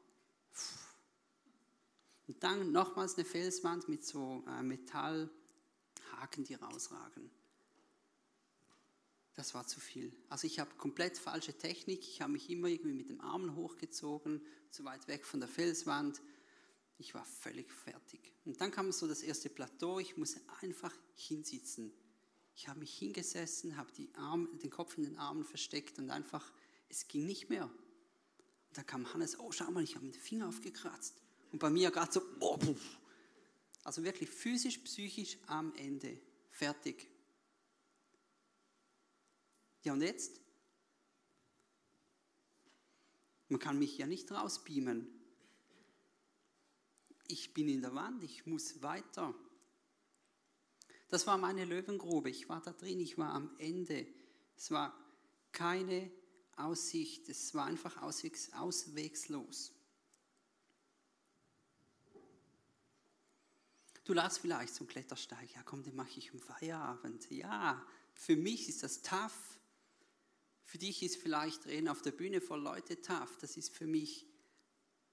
Und 2.29 2.43
dann 2.43 2.73
nochmals 2.73 3.15
eine 3.15 3.25
Felswand 3.25 3.89
mit 3.89 4.05
so 4.05 4.45
äh, 4.47 4.63
Metall. 4.63 5.31
Haken, 6.23 6.45
die 6.45 6.55
rausragen. 6.55 7.31
Das 9.35 9.55
war 9.55 9.67
zu 9.67 9.81
viel. 9.81 10.15
Also 10.29 10.47
ich 10.47 10.59
habe 10.59 10.75
komplett 10.77 11.19
falsche 11.19 11.57
Technik. 11.57 12.01
Ich 12.01 12.21
habe 12.21 12.33
mich 12.33 12.49
immer 12.51 12.69
irgendwie 12.69 12.93
mit 12.93 13.09
den 13.09 13.21
Armen 13.21 13.57
hochgezogen, 13.57 14.41
zu 14.71 14.85
weit 14.85 15.09
weg 15.09 15.25
von 15.25 15.41
der 15.41 15.49
Felswand. 15.49 16.21
Ich 16.99 17.15
war 17.15 17.25
völlig 17.25 17.73
fertig. 17.73 18.33
Und 18.45 18.61
dann 18.61 18.71
kam 18.71 18.93
so 18.93 19.09
das 19.09 19.23
erste 19.23 19.49
Plateau. 19.49 19.99
Ich 19.99 20.17
musste 20.17 20.41
einfach 20.61 20.95
hinsitzen. 21.15 21.93
Ich 22.55 22.69
habe 22.69 22.81
mich 22.81 22.97
hingesessen, 22.97 23.77
habe 23.77 23.91
den 23.93 24.71
Kopf 24.71 24.99
in 24.99 25.05
den 25.05 25.17
Armen 25.17 25.45
versteckt 25.45 25.99
und 25.99 26.11
einfach, 26.11 26.53
es 26.89 27.09
ging 27.09 27.25
nicht 27.25 27.49
mehr. 27.49 27.65
Und 27.65 28.77
dann 28.77 28.87
kam 28.87 29.13
Hannes, 29.13 29.41
oh 29.41 29.51
schau 29.51 29.71
mal, 29.71 29.83
ich 29.83 29.97
habe 29.97 30.05
den 30.05 30.15
Finger 30.15 30.49
aufgekratzt. 30.49 31.17
Und 31.51 31.59
bei 31.59 31.71
mir 31.71 31.91
gerade 31.91 32.13
so, 32.13 32.23
oh, 32.41 32.59
also 33.85 34.05
wirklich 34.05 34.31
physisch, 34.31 34.79
psychisch 34.79 35.39
am 35.47 35.75
Ende. 35.75 36.21
Fertig. 36.51 37.09
Ja, 39.83 39.93
und 39.93 40.03
jetzt? 40.03 40.41
Man 43.49 43.59
kann 43.59 43.79
mich 43.79 43.99
ja 43.99 44.07
nicht 44.07 44.31
rausbeamen. 44.31 45.07
Ich 47.29 47.55
bin 47.55 47.69
in 47.69 47.83
der 47.83 47.95
Wand, 47.95 48.23
ich 48.23 48.47
muss 48.47 48.83
weiter. 48.83 49.35
Das 51.09 51.27
war 51.27 51.37
meine 51.37 51.65
Löwengrube. 51.65 52.31
Ich 52.31 52.49
war 52.49 52.63
da 52.63 52.73
drin, 52.73 53.01
ich 53.01 53.19
war 53.19 53.35
am 53.35 53.55
Ende. 53.59 54.07
Es 54.57 54.71
war 54.71 54.97
keine 55.53 56.11
Aussicht, 56.57 57.29
es 57.29 57.55
war 57.55 57.67
einfach 57.67 58.01
auswegs, 58.03 58.53
auswegslos. 58.53 59.73
Du 64.05 64.13
ladst 64.15 64.41
vielleicht 64.41 64.75
zum 64.75 64.87
Klettersteig, 64.89 65.55
ja 65.55 65.63
komm, 65.63 65.83
den 65.85 65.95
mache 65.95 66.19
ich 66.19 66.33
im 66.33 66.41
Feierabend. 66.41 67.31
Ja, 67.31 67.87
für 68.15 68.37
mich 68.37 68.69
ist 68.69 68.83
das 68.83 69.03
tough. 69.03 69.59
Für 70.65 70.79
dich 70.79 71.03
ist 71.03 71.17
vielleicht 71.17 71.67
Reden 71.67 71.89
auf 71.89 72.03
der 72.03 72.13
Bühne 72.13 72.41
vor 72.41 72.59
Leute 72.59 73.01
tough. 73.01 73.37
Das 73.41 73.57
ist 73.57 73.75
für 73.75 73.87
mich 73.87 74.27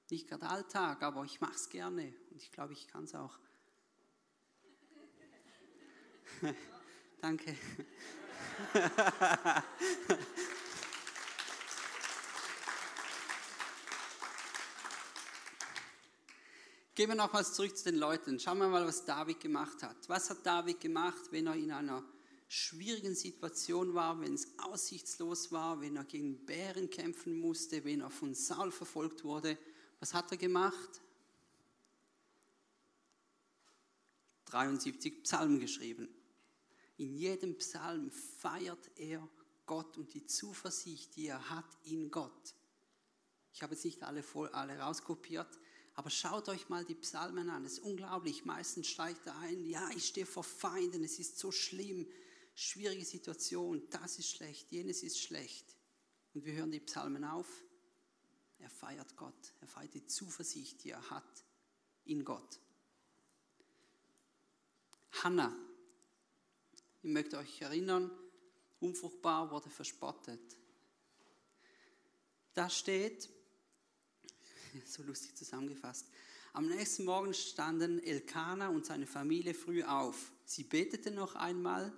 nicht 0.09 0.27
gerade 0.27 0.47
Alltag, 0.47 1.03
aber 1.03 1.23
ich 1.23 1.39
mache 1.39 1.53
es 1.53 1.69
gerne 1.69 2.13
und 2.31 2.41
ich 2.41 2.51
glaube, 2.51 2.73
ich 2.73 2.87
kann 2.87 3.03
es 3.03 3.13
auch. 3.13 3.37
Danke. 7.21 7.55
Gehen 16.99 17.07
wir 17.07 17.15
nochmals 17.15 17.53
zurück 17.53 17.77
zu 17.77 17.85
den 17.85 17.95
Leuten. 17.95 18.41
Schauen 18.41 18.57
wir 18.57 18.67
mal, 18.67 18.85
was 18.85 19.05
David 19.05 19.39
gemacht 19.39 19.83
hat. 19.83 20.09
Was 20.09 20.29
hat 20.29 20.45
David 20.45 20.81
gemacht, 20.81 21.31
wenn 21.31 21.47
er 21.47 21.55
in 21.55 21.71
einer 21.71 22.03
schwierigen 22.49 23.15
Situation 23.15 23.93
war, 23.93 24.19
wenn 24.19 24.33
es 24.33 24.59
aussichtslos 24.59 25.49
war, 25.53 25.79
wenn 25.79 25.95
er 25.95 26.03
gegen 26.03 26.45
Bären 26.45 26.89
kämpfen 26.89 27.39
musste, 27.39 27.85
wenn 27.85 28.01
er 28.01 28.09
von 28.09 28.35
Saul 28.35 28.69
verfolgt 28.69 29.23
wurde? 29.23 29.57
Was 30.01 30.13
hat 30.13 30.29
er 30.31 30.37
gemacht? 30.37 31.01
73 34.47 35.23
Psalmen 35.23 35.61
geschrieben. 35.61 36.09
In 36.97 37.15
jedem 37.15 37.57
Psalm 37.59 38.11
feiert 38.11 38.91
er 38.97 39.25
Gott 39.65 39.97
und 39.97 40.13
die 40.13 40.25
Zuversicht, 40.25 41.15
die 41.15 41.27
er 41.27 41.49
hat 41.49 41.77
in 41.85 42.11
Gott. 42.11 42.55
Ich 43.53 43.63
habe 43.63 43.73
jetzt 43.73 43.85
nicht 43.85 44.03
alle, 44.03 44.21
voll, 44.21 44.49
alle 44.49 44.77
rauskopiert, 44.77 45.59
aber 45.95 46.09
schaut 46.09 46.49
euch 46.49 46.69
mal 46.69 46.85
die 46.85 46.95
Psalmen 46.95 47.49
an. 47.49 47.65
Es 47.65 47.73
ist 47.73 47.79
unglaublich. 47.79 48.45
Meistens 48.45 48.87
steigt 48.87 49.25
er 49.27 49.37
ein, 49.39 49.65
ja, 49.65 49.89
ich 49.95 50.07
stehe 50.07 50.25
vor 50.25 50.43
Feinden, 50.43 51.03
es 51.03 51.19
ist 51.19 51.37
so 51.37 51.51
schlimm, 51.51 52.07
schwierige 52.55 53.05
Situation, 53.05 53.81
das 53.89 54.19
ist 54.19 54.29
schlecht, 54.29 54.71
jenes 54.71 55.03
ist 55.03 55.19
schlecht. 55.19 55.75
Und 56.33 56.45
wir 56.45 56.53
hören 56.53 56.71
die 56.71 56.79
Psalmen 56.79 57.23
auf. 57.23 57.47
Er 58.59 58.69
feiert 58.69 59.15
Gott, 59.15 59.53
er 59.61 59.67
feiert 59.67 59.93
die 59.93 60.05
Zuversicht, 60.05 60.83
die 60.83 60.91
er 60.91 61.09
hat 61.09 61.45
in 62.05 62.25
Gott. 62.25 62.59
Hannah, 65.23 65.55
ich 67.01 67.09
möchte 67.09 67.37
euch 67.37 67.61
erinnern, 67.61 68.11
unfruchtbar 68.79 69.51
wurde 69.51 69.69
verspottet. 69.69 70.57
Da 72.53 72.69
steht, 72.69 73.29
so 74.85 75.03
lustig 75.03 75.35
zusammengefasst, 75.35 76.07
am 76.53 76.67
nächsten 76.67 77.05
Morgen 77.05 77.33
standen 77.33 78.01
Elkanah 78.03 78.69
und 78.69 78.85
seine 78.85 79.05
Familie 79.05 79.53
früh 79.53 79.83
auf. 79.83 80.31
Sie 80.45 80.63
beteten 80.63 81.15
noch 81.15 81.35
einmal 81.35 81.93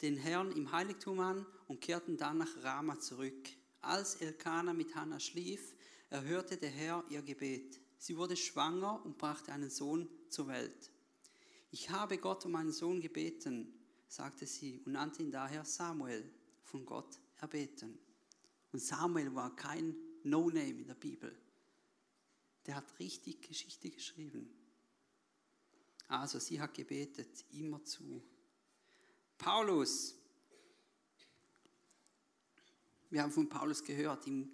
den 0.00 0.16
Herrn 0.16 0.52
im 0.52 0.72
Heiligtum 0.72 1.20
an 1.20 1.44
und 1.68 1.80
kehrten 1.80 2.16
dann 2.16 2.38
nach 2.38 2.62
Rama 2.62 2.98
zurück. 2.98 3.50
Als 3.82 4.16
Elkanah 4.16 4.72
mit 4.72 4.94
Hannah 4.94 5.20
schlief, 5.20 5.74
erhörte 6.08 6.56
der 6.56 6.70
Herr 6.70 7.04
ihr 7.10 7.22
Gebet. 7.22 7.78
Sie 7.98 8.16
wurde 8.16 8.36
schwanger 8.36 9.04
und 9.04 9.18
brachte 9.18 9.52
einen 9.52 9.68
Sohn 9.68 10.08
zur 10.30 10.48
Welt. 10.48 10.90
Ich 11.70 11.90
habe 11.90 12.16
Gott 12.16 12.46
um 12.46 12.56
einen 12.56 12.72
Sohn 12.72 13.00
gebeten 13.00 13.74
sagte 14.10 14.44
sie 14.44 14.80
und 14.84 14.92
nannte 14.92 15.22
ihn 15.22 15.30
daher 15.30 15.64
Samuel, 15.64 16.28
von 16.64 16.84
Gott 16.84 17.18
erbeten. 17.40 17.98
Und 18.72 18.80
Samuel 18.80 19.34
war 19.34 19.54
kein 19.54 19.94
No-Name 20.24 20.80
in 20.80 20.86
der 20.86 20.94
Bibel. 20.94 21.34
Der 22.70 22.76
hat 22.76 23.00
richtig 23.00 23.42
Geschichte 23.42 23.90
geschrieben. 23.90 24.48
Also 26.06 26.38
sie 26.38 26.60
hat 26.60 26.72
gebetet, 26.72 27.44
immer 27.50 27.82
zu. 27.82 28.22
Paulus. 29.36 30.14
Wir 33.10 33.24
haben 33.24 33.32
von 33.32 33.48
Paulus 33.48 33.82
gehört, 33.82 34.28
im 34.28 34.52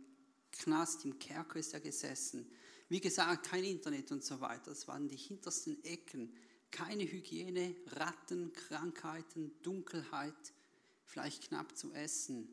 Knast, 0.50 1.04
im 1.04 1.18
Kerker 1.18 1.58
ist 1.58 1.74
er 1.74 1.80
gesessen. 1.80 2.50
Wie 2.88 3.02
gesagt, 3.02 3.50
kein 3.50 3.64
Internet 3.64 4.10
und 4.10 4.24
so 4.24 4.40
weiter. 4.40 4.70
Das 4.70 4.88
waren 4.88 5.08
die 5.08 5.18
hintersten 5.18 5.84
Ecken 5.84 6.34
keine 6.70 7.04
Hygiene, 7.04 7.76
Ratten, 7.88 8.50
Krankheiten, 8.54 9.60
Dunkelheit, 9.62 10.54
vielleicht 11.04 11.48
knapp 11.48 11.76
zu 11.76 11.92
essen. 11.92 12.48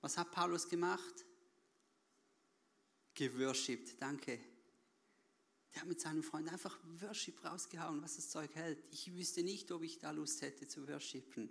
Was 0.00 0.16
hat 0.16 0.30
Paulus 0.30 0.68
gemacht? 0.68 1.24
Geworshipped, 3.14 4.00
danke. 4.00 4.38
Der 5.76 5.82
hat 5.82 5.90
mit 5.90 6.00
seinem 6.00 6.22
Freund 6.22 6.50
einfach 6.50 6.78
Worship 7.02 7.44
rausgehauen, 7.44 8.02
was 8.02 8.16
das 8.16 8.30
Zeug 8.30 8.54
hält. 8.54 8.82
Ich 8.92 9.14
wüsste 9.14 9.42
nicht, 9.42 9.70
ob 9.70 9.82
ich 9.82 9.98
da 9.98 10.10
Lust 10.10 10.40
hätte 10.40 10.66
zu 10.66 10.88
worshipen. 10.88 11.50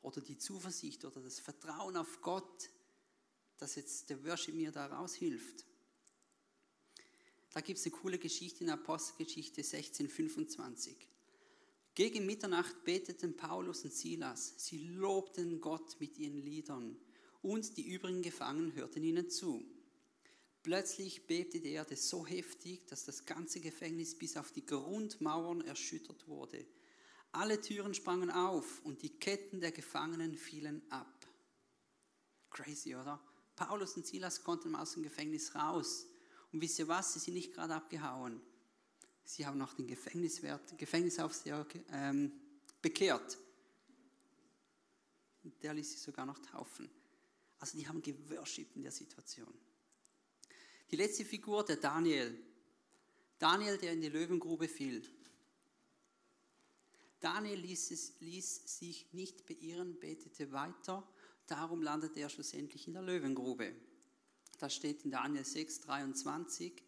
Oder 0.00 0.22
die 0.22 0.38
Zuversicht 0.38 1.04
oder 1.04 1.20
das 1.20 1.40
Vertrauen 1.40 1.98
auf 1.98 2.22
Gott, 2.22 2.70
dass 3.58 3.74
jetzt 3.74 4.08
der 4.08 4.24
Worship 4.24 4.54
mir 4.54 4.72
da 4.72 4.86
raushilft. 4.86 5.66
Da 7.52 7.60
gibt 7.60 7.78
es 7.78 7.84
eine 7.84 7.94
coole 7.96 8.18
Geschichte 8.18 8.64
in 8.64 8.70
Apostelgeschichte 8.70 9.60
1625. 9.60 10.96
Gegen 11.94 12.24
Mitternacht 12.24 12.82
beteten 12.84 13.36
Paulus 13.36 13.84
und 13.84 13.92
Silas. 13.92 14.54
Sie 14.56 14.78
lobten 14.78 15.60
Gott 15.60 16.00
mit 16.00 16.16
ihren 16.16 16.38
Liedern 16.38 16.96
und 17.42 17.76
die 17.76 17.86
übrigen 17.92 18.22
Gefangenen 18.22 18.74
hörten 18.74 19.04
ihnen 19.04 19.28
zu. 19.28 19.62
Plötzlich 20.62 21.26
bebte 21.26 21.60
die 21.60 21.72
Erde 21.72 21.96
so 21.96 22.26
heftig, 22.26 22.86
dass 22.86 23.04
das 23.04 23.24
ganze 23.24 23.60
Gefängnis 23.60 24.16
bis 24.18 24.36
auf 24.36 24.52
die 24.52 24.66
Grundmauern 24.66 25.62
erschüttert 25.62 26.28
wurde. 26.28 26.66
Alle 27.32 27.60
Türen 27.60 27.94
sprangen 27.94 28.30
auf 28.30 28.84
und 28.84 29.02
die 29.02 29.18
Ketten 29.18 29.60
der 29.60 29.72
Gefangenen 29.72 30.36
fielen 30.36 30.82
ab. 30.90 31.26
Crazy, 32.50 32.94
oder? 32.94 33.20
Paulus 33.56 33.96
und 33.96 34.06
Silas 34.06 34.42
konnten 34.42 34.74
aus 34.74 34.92
dem 34.92 35.02
Gefängnis 35.02 35.54
raus. 35.54 36.06
Und 36.52 36.60
wisst 36.60 36.78
ihr 36.78 36.88
was? 36.88 37.14
Sie 37.14 37.20
sind 37.20 37.34
nicht 37.34 37.54
gerade 37.54 37.74
abgehauen. 37.74 38.40
Sie 39.24 39.46
haben 39.46 39.58
noch 39.58 39.74
den 39.74 39.86
Gefängniswert, 39.86 40.76
Gefängnisaufseher 40.76 41.64
ähm, 41.92 42.32
bekehrt. 42.82 43.38
Der 45.62 45.72
ließ 45.72 45.92
sich 45.92 46.00
sogar 46.00 46.26
noch 46.26 46.38
taufen. 46.40 46.90
Also 47.60 47.78
die 47.78 47.86
haben 47.86 48.02
geworshipped 48.02 48.74
in 48.76 48.82
der 48.82 48.92
Situation. 48.92 49.54
Die 50.90 50.96
letzte 50.96 51.24
Figur, 51.24 51.64
der 51.64 51.76
Daniel. 51.76 52.36
Daniel, 53.38 53.78
der 53.78 53.92
in 53.92 54.00
die 54.00 54.08
Löwengrube 54.08 54.66
fiel. 54.66 55.02
Daniel 57.20 57.60
ließ, 57.60 57.92
es, 57.92 58.18
ließ 58.18 58.78
sich 58.78 59.12
nicht 59.12 59.46
beirren, 59.46 60.00
betete 60.00 60.50
weiter. 60.50 61.06
Darum 61.46 61.80
landete 61.80 62.18
er 62.18 62.28
schlussendlich 62.28 62.88
in 62.88 62.94
der 62.94 63.02
Löwengrube. 63.02 63.72
Das 64.58 64.74
steht 64.74 65.04
in 65.04 65.12
Daniel 65.12 65.44
6, 65.44 65.82
23. 65.82 66.82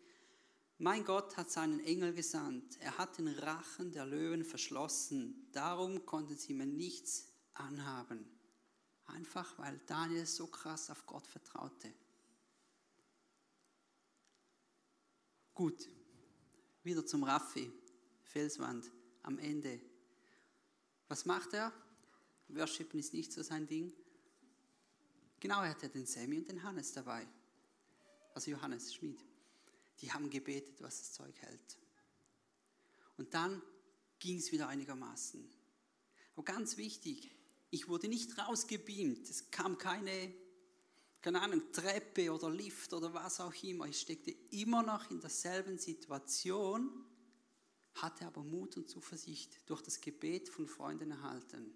Mein 0.78 1.04
Gott 1.04 1.36
hat 1.36 1.52
seinen 1.52 1.78
Engel 1.78 2.12
gesandt. 2.12 2.78
Er 2.80 2.98
hat 2.98 3.18
den 3.18 3.28
Rachen 3.28 3.92
der 3.92 4.04
Löwen 4.04 4.44
verschlossen. 4.44 5.48
Darum 5.52 6.04
konnten 6.06 6.36
sie 6.36 6.54
mir 6.54 6.66
nichts 6.66 7.32
anhaben. 7.54 8.26
Einfach 9.04 9.56
weil 9.60 9.80
Daniel 9.86 10.26
so 10.26 10.48
krass 10.48 10.90
auf 10.90 11.06
Gott 11.06 11.28
vertraute. 11.28 11.94
Gut, 15.54 15.88
wieder 16.82 17.04
zum 17.04 17.24
Raffi, 17.24 17.70
Felswand, 18.24 18.90
am 19.22 19.38
Ende. 19.38 19.80
Was 21.08 21.26
macht 21.26 21.52
er? 21.52 21.72
Worshipen 22.48 22.98
ist 22.98 23.12
nicht 23.12 23.32
so 23.32 23.42
sein 23.42 23.66
Ding. 23.66 23.92
Genau, 25.40 25.62
er 25.62 25.70
hatte 25.70 25.88
den 25.88 26.06
Sammy 26.06 26.38
und 26.38 26.48
den 26.48 26.62
Hannes 26.62 26.92
dabei 26.92 27.26
also 28.34 28.50
Johannes 28.50 28.94
Schmid, 28.94 29.24
die 30.00 30.12
haben 30.12 30.30
gebetet, 30.30 30.80
was 30.80 30.98
das 30.98 31.12
Zeug 31.12 31.34
hält. 31.40 31.78
Und 33.16 33.34
dann 33.34 33.62
ging 34.18 34.38
es 34.38 34.52
wieder 34.52 34.68
einigermaßen. 34.68 35.48
Aber 36.34 36.44
ganz 36.44 36.76
wichtig, 36.76 37.30
ich 37.70 37.88
wurde 37.88 38.08
nicht 38.08 38.38
rausgebeamt. 38.38 39.28
Es 39.28 39.50
kam 39.50 39.78
keine, 39.78 40.34
keine 41.22 41.40
Ahnung, 41.40 41.72
Treppe 41.72 42.32
oder 42.32 42.50
Lift 42.50 42.92
oder 42.92 43.14
was 43.14 43.40
auch 43.40 43.54
immer. 43.62 43.86
Ich 43.86 44.00
steckte 44.00 44.32
immer 44.50 44.82
noch 44.82 45.08
in 45.10 45.20
derselben 45.20 45.78
Situation, 45.78 47.06
hatte 47.94 48.26
aber 48.26 48.42
Mut 48.42 48.76
und 48.76 48.90
Zuversicht 48.90 49.68
durch 49.70 49.82
das 49.82 50.00
Gebet 50.00 50.48
von 50.48 50.66
Freunden 50.66 51.12
erhalten. 51.12 51.72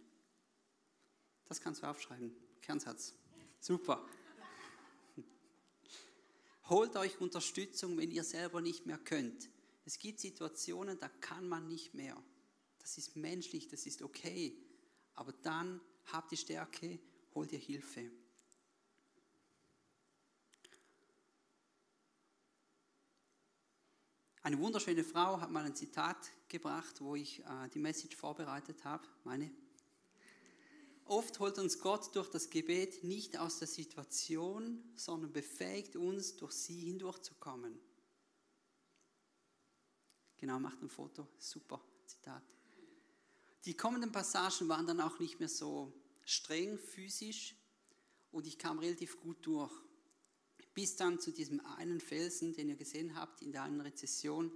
Das 1.47 1.61
kannst 1.61 1.83
du 1.83 1.87
aufschreiben. 1.87 2.35
Kernsatz. 2.61 3.15
Super. 3.61 4.05
Holt 6.69 6.97
euch 6.97 7.21
Unterstützung, 7.21 7.97
wenn 7.97 8.11
ihr 8.11 8.25
selber 8.25 8.61
nicht 8.61 8.85
mehr 8.85 8.99
könnt. 8.99 9.49
Es 9.85 10.01
gibt 10.01 10.19
Situationen, 10.19 10.99
da 10.99 11.09
kann 11.09 11.49
man 11.49 11.69
nicht 11.69 11.95
mehr. 11.95 12.21
Das 12.81 12.99
ist 12.99 13.15
menschlich, 13.15 13.69
das 13.69 13.87
ist 13.87 14.03
okay. 14.03 14.59
Aber 15.15 15.33
dann 15.33 15.81
habt 16.07 16.33
die 16.33 16.37
Stärke, 16.37 16.99
holt 17.33 17.53
ihr 17.53 17.61
Hilfe. 17.61 18.11
Eine 24.47 24.61
wunderschöne 24.61 25.03
Frau 25.03 25.41
hat 25.41 25.51
mal 25.51 25.65
ein 25.65 25.75
Zitat 25.75 26.31
gebracht, 26.47 27.01
wo 27.01 27.17
ich 27.17 27.41
äh, 27.41 27.69
die 27.75 27.81
Message 27.81 28.15
vorbereitet 28.15 28.85
habe, 28.85 29.05
meine. 29.25 29.51
Oft 31.05 31.41
holt 31.41 31.59
uns 31.59 31.81
Gott 31.81 32.15
durch 32.15 32.31
das 32.31 32.49
Gebet 32.49 33.03
nicht 33.03 33.37
aus 33.37 33.59
der 33.59 33.67
Situation, 33.67 34.85
sondern 34.95 35.33
befähigt 35.33 35.97
uns, 35.97 36.37
durch 36.37 36.53
sie 36.53 36.79
hindurchzukommen. 36.79 37.77
Genau, 40.37 40.61
macht 40.61 40.81
ein 40.81 40.91
Foto. 40.91 41.27
Super 41.41 41.81
Zitat. 42.07 42.45
Die 43.65 43.77
kommenden 43.77 44.13
Passagen 44.13 44.69
waren 44.69 44.87
dann 44.87 45.01
auch 45.01 45.19
nicht 45.19 45.41
mehr 45.41 45.49
so 45.49 45.93
streng 46.25 46.79
physisch 46.79 47.57
und 48.31 48.47
ich 48.47 48.61
kam 48.61 48.79
relativ 48.79 49.19
gut 49.19 49.45
durch 49.45 49.73
bis 50.77 50.95
dann 50.95 51.19
zu 51.19 51.33
diesem 51.33 51.65
einen 51.65 52.01
Felsen, 52.01 52.53
den 52.53 52.69
ihr 52.69 52.77
gesehen 52.77 53.17
habt 53.17 53.41
in 53.41 53.51
der 53.51 53.63
einen 53.63 53.81
Rezession, 53.81 54.53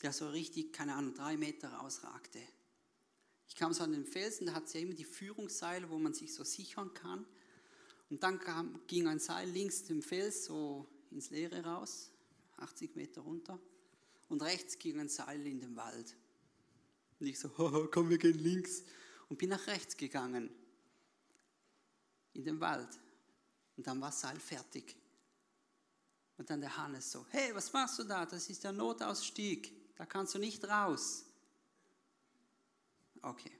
der 0.00 0.10
so 0.14 0.30
richtig, 0.30 0.72
keine 0.72 0.94
Ahnung, 0.94 1.12
drei 1.12 1.36
Meter 1.36 1.68
rausragte. 1.68 2.40
Ich 3.48 3.54
kam 3.54 3.74
so 3.74 3.84
an 3.84 3.92
den 3.92 4.06
Felsen, 4.06 4.46
da 4.46 4.54
hat 4.54 4.64
es 4.64 4.72
ja 4.72 4.80
immer 4.80 4.94
die 4.94 5.04
Führungsseile, 5.04 5.90
wo 5.90 5.98
man 5.98 6.14
sich 6.14 6.32
so 6.32 6.42
sichern 6.42 6.94
kann. 6.94 7.26
Und 8.08 8.22
dann 8.22 8.38
kam, 8.38 8.80
ging 8.86 9.06
ein 9.06 9.18
Seil 9.18 9.46
links 9.50 9.84
dem 9.84 10.00
Fels 10.00 10.46
so 10.46 10.88
ins 11.10 11.28
Leere 11.28 11.62
raus, 11.62 12.10
80 12.56 12.96
Meter 12.96 13.20
runter. 13.20 13.60
Und 14.30 14.42
rechts 14.42 14.78
ging 14.78 14.98
ein 14.98 15.10
Seil 15.10 15.46
in 15.46 15.60
den 15.60 15.76
Wald. 15.76 16.16
Und 17.20 17.26
ich 17.26 17.38
so, 17.38 17.50
komm, 17.92 18.08
wir 18.08 18.16
gehen 18.16 18.38
links. 18.38 18.84
Und 19.28 19.36
bin 19.36 19.50
nach 19.50 19.66
rechts 19.66 19.98
gegangen, 19.98 20.48
in 22.32 22.42
den 22.42 22.58
Wald. 22.58 22.98
Und 23.76 23.86
dann 23.86 24.00
war 24.00 24.08
das 24.08 24.22
Seil 24.22 24.40
fertig. 24.40 24.96
Und 26.38 26.50
dann 26.50 26.60
der 26.60 26.76
Hannes 26.76 27.10
so, 27.10 27.26
hey, 27.30 27.54
was 27.54 27.72
machst 27.72 27.98
du 27.98 28.04
da? 28.04 28.26
Das 28.26 28.48
ist 28.48 28.64
der 28.64 28.72
Notausstieg, 28.72 29.96
da 29.96 30.06
kannst 30.06 30.34
du 30.34 30.38
nicht 30.38 30.64
raus. 30.64 31.26
Okay. 33.20 33.52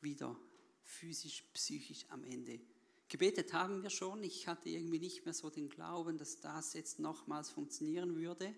Wieder 0.00 0.36
physisch, 0.82 1.44
psychisch 1.52 2.06
am 2.08 2.24
Ende. 2.24 2.60
Gebetet 3.08 3.52
haben 3.52 3.82
wir 3.82 3.90
schon. 3.90 4.22
Ich 4.22 4.48
hatte 4.48 4.68
irgendwie 4.68 4.98
nicht 4.98 5.24
mehr 5.24 5.34
so 5.34 5.50
den 5.50 5.68
Glauben, 5.68 6.16
dass 6.16 6.40
das 6.40 6.72
jetzt 6.74 6.98
nochmals 6.98 7.50
funktionieren 7.50 8.16
würde. 8.16 8.54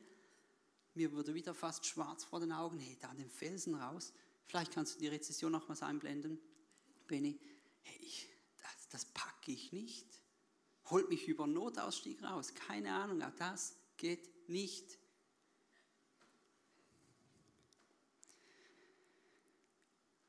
Mir 0.95 1.13
wurde 1.13 1.35
wieder 1.35 1.55
fast 1.55 1.87
schwarz 1.87 2.25
vor 2.25 2.41
den 2.41 2.53
Augen. 2.53 2.79
Hey, 2.79 2.97
da 3.01 3.09
an 3.09 3.19
den 3.19 3.31
Felsen 3.31 3.75
raus. 3.75 4.13
Vielleicht 4.47 4.73
kannst 4.73 4.95
du 4.95 5.01
die 5.01 5.09
Rezession 5.09 5.53
nochmals 5.53 5.83
einblenden, 5.83 6.39
Benny. 7.07 7.41
Hey, 7.83 8.09
das, 8.61 8.89
das 8.91 9.05
packe 9.07 9.53
ich 9.53 9.73
nicht 9.73 10.22
holt 10.93 11.09
mich 11.09 11.27
über 11.27 11.47
Notausstieg 11.47 12.23
raus. 12.23 12.55
Keine 12.55 12.93
Ahnung, 12.95 13.21
das 13.39 13.75
geht 13.97 14.49
nicht. 14.49 14.99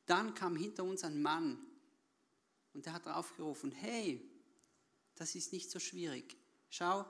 Dann 0.06 0.34
kam 0.34 0.56
hinter 0.56 0.84
uns 0.84 1.04
ein 1.04 1.22
Mann 1.22 1.58
und 2.74 2.86
der 2.86 2.94
hat 2.94 3.08
aufgerufen, 3.08 3.72
hey, 3.72 4.22
das 5.16 5.36
ist 5.36 5.54
nicht 5.54 5.70
so 5.70 5.80
schwierig. 5.80 6.36
Schau, 6.70 7.06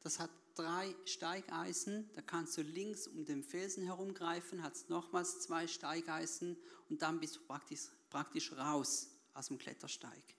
das 0.00 0.18
hat 0.18 0.30
drei 0.54 0.94
Steigeisen, 1.04 2.10
da 2.14 2.22
kannst 2.22 2.56
du 2.56 2.62
links 2.62 3.06
um 3.06 3.24
den 3.24 3.42
Felsen 3.42 3.84
herumgreifen, 3.84 4.62
hat 4.62 4.74
nochmals 4.88 5.40
zwei 5.40 5.66
Steigeisen 5.66 6.56
und 6.88 7.02
dann 7.02 7.20
bist 7.20 7.36
du 7.36 7.40
praktisch, 7.40 7.88
praktisch 8.10 8.52
raus 8.52 9.10
aus 9.34 9.48
dem 9.48 9.58
Klettersteig 9.58 10.35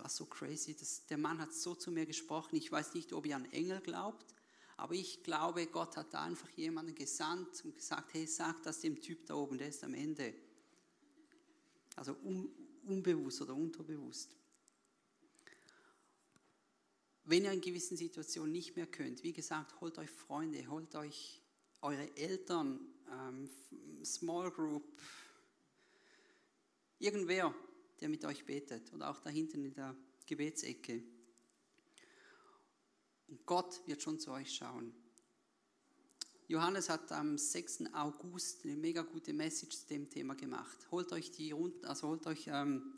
war 0.00 0.08
so 0.08 0.24
crazy. 0.24 0.74
Das, 0.74 1.06
der 1.06 1.18
Mann 1.18 1.38
hat 1.38 1.52
so 1.52 1.74
zu 1.74 1.90
mir 1.90 2.06
gesprochen. 2.06 2.56
Ich 2.56 2.72
weiß 2.72 2.94
nicht, 2.94 3.12
ob 3.12 3.26
ihr 3.26 3.36
an 3.36 3.50
Engel 3.52 3.80
glaubt, 3.80 4.34
aber 4.76 4.94
ich 4.94 5.22
glaube, 5.22 5.66
Gott 5.66 5.96
hat 5.96 6.14
da 6.14 6.22
einfach 6.24 6.48
jemanden 6.50 6.94
gesandt 6.94 7.64
und 7.64 7.76
gesagt, 7.76 8.14
hey, 8.14 8.26
sag 8.26 8.62
das 8.62 8.80
dem 8.80 9.00
Typ 9.00 9.26
da 9.26 9.34
oben, 9.34 9.58
der 9.58 9.68
ist 9.68 9.84
am 9.84 9.94
Ende. 9.94 10.34
Also 11.96 12.16
un, 12.24 12.50
unbewusst 12.84 13.42
oder 13.42 13.54
unterbewusst. 13.54 14.36
Wenn 17.24 17.44
ihr 17.44 17.52
in 17.52 17.60
gewissen 17.60 17.96
Situationen 17.96 18.52
nicht 18.52 18.74
mehr 18.76 18.86
könnt, 18.86 19.22
wie 19.22 19.32
gesagt, 19.32 19.80
holt 19.80 19.98
euch 19.98 20.10
Freunde, 20.10 20.66
holt 20.68 20.94
euch 20.94 21.40
eure 21.82 22.16
Eltern, 22.16 22.80
ähm, 23.10 23.50
Small 24.04 24.50
Group, 24.50 24.84
irgendwer, 26.98 27.54
der 28.00 28.08
mit 28.08 28.24
euch 28.24 28.44
betet 28.44 28.92
oder 28.92 29.10
auch 29.10 29.20
da 29.20 29.30
hinten 29.30 29.64
in 29.64 29.74
der 29.74 29.96
Gebetsecke. 30.26 31.02
Und 33.28 33.46
Gott 33.46 33.80
wird 33.86 34.02
schon 34.02 34.18
zu 34.18 34.32
euch 34.32 34.52
schauen. 34.52 34.92
Johannes 36.48 36.88
hat 36.88 37.12
am 37.12 37.38
6. 37.38 37.92
August 37.92 38.64
eine 38.64 38.76
mega 38.76 39.02
gute 39.02 39.32
Message 39.32 39.76
zu 39.76 39.86
dem 39.86 40.10
Thema 40.10 40.34
gemacht. 40.34 40.90
Holt 40.90 41.12
euch 41.12 41.30
die 41.30 41.54
also 41.84 42.08
holt 42.08 42.26
euch, 42.26 42.48
ähm, 42.48 42.94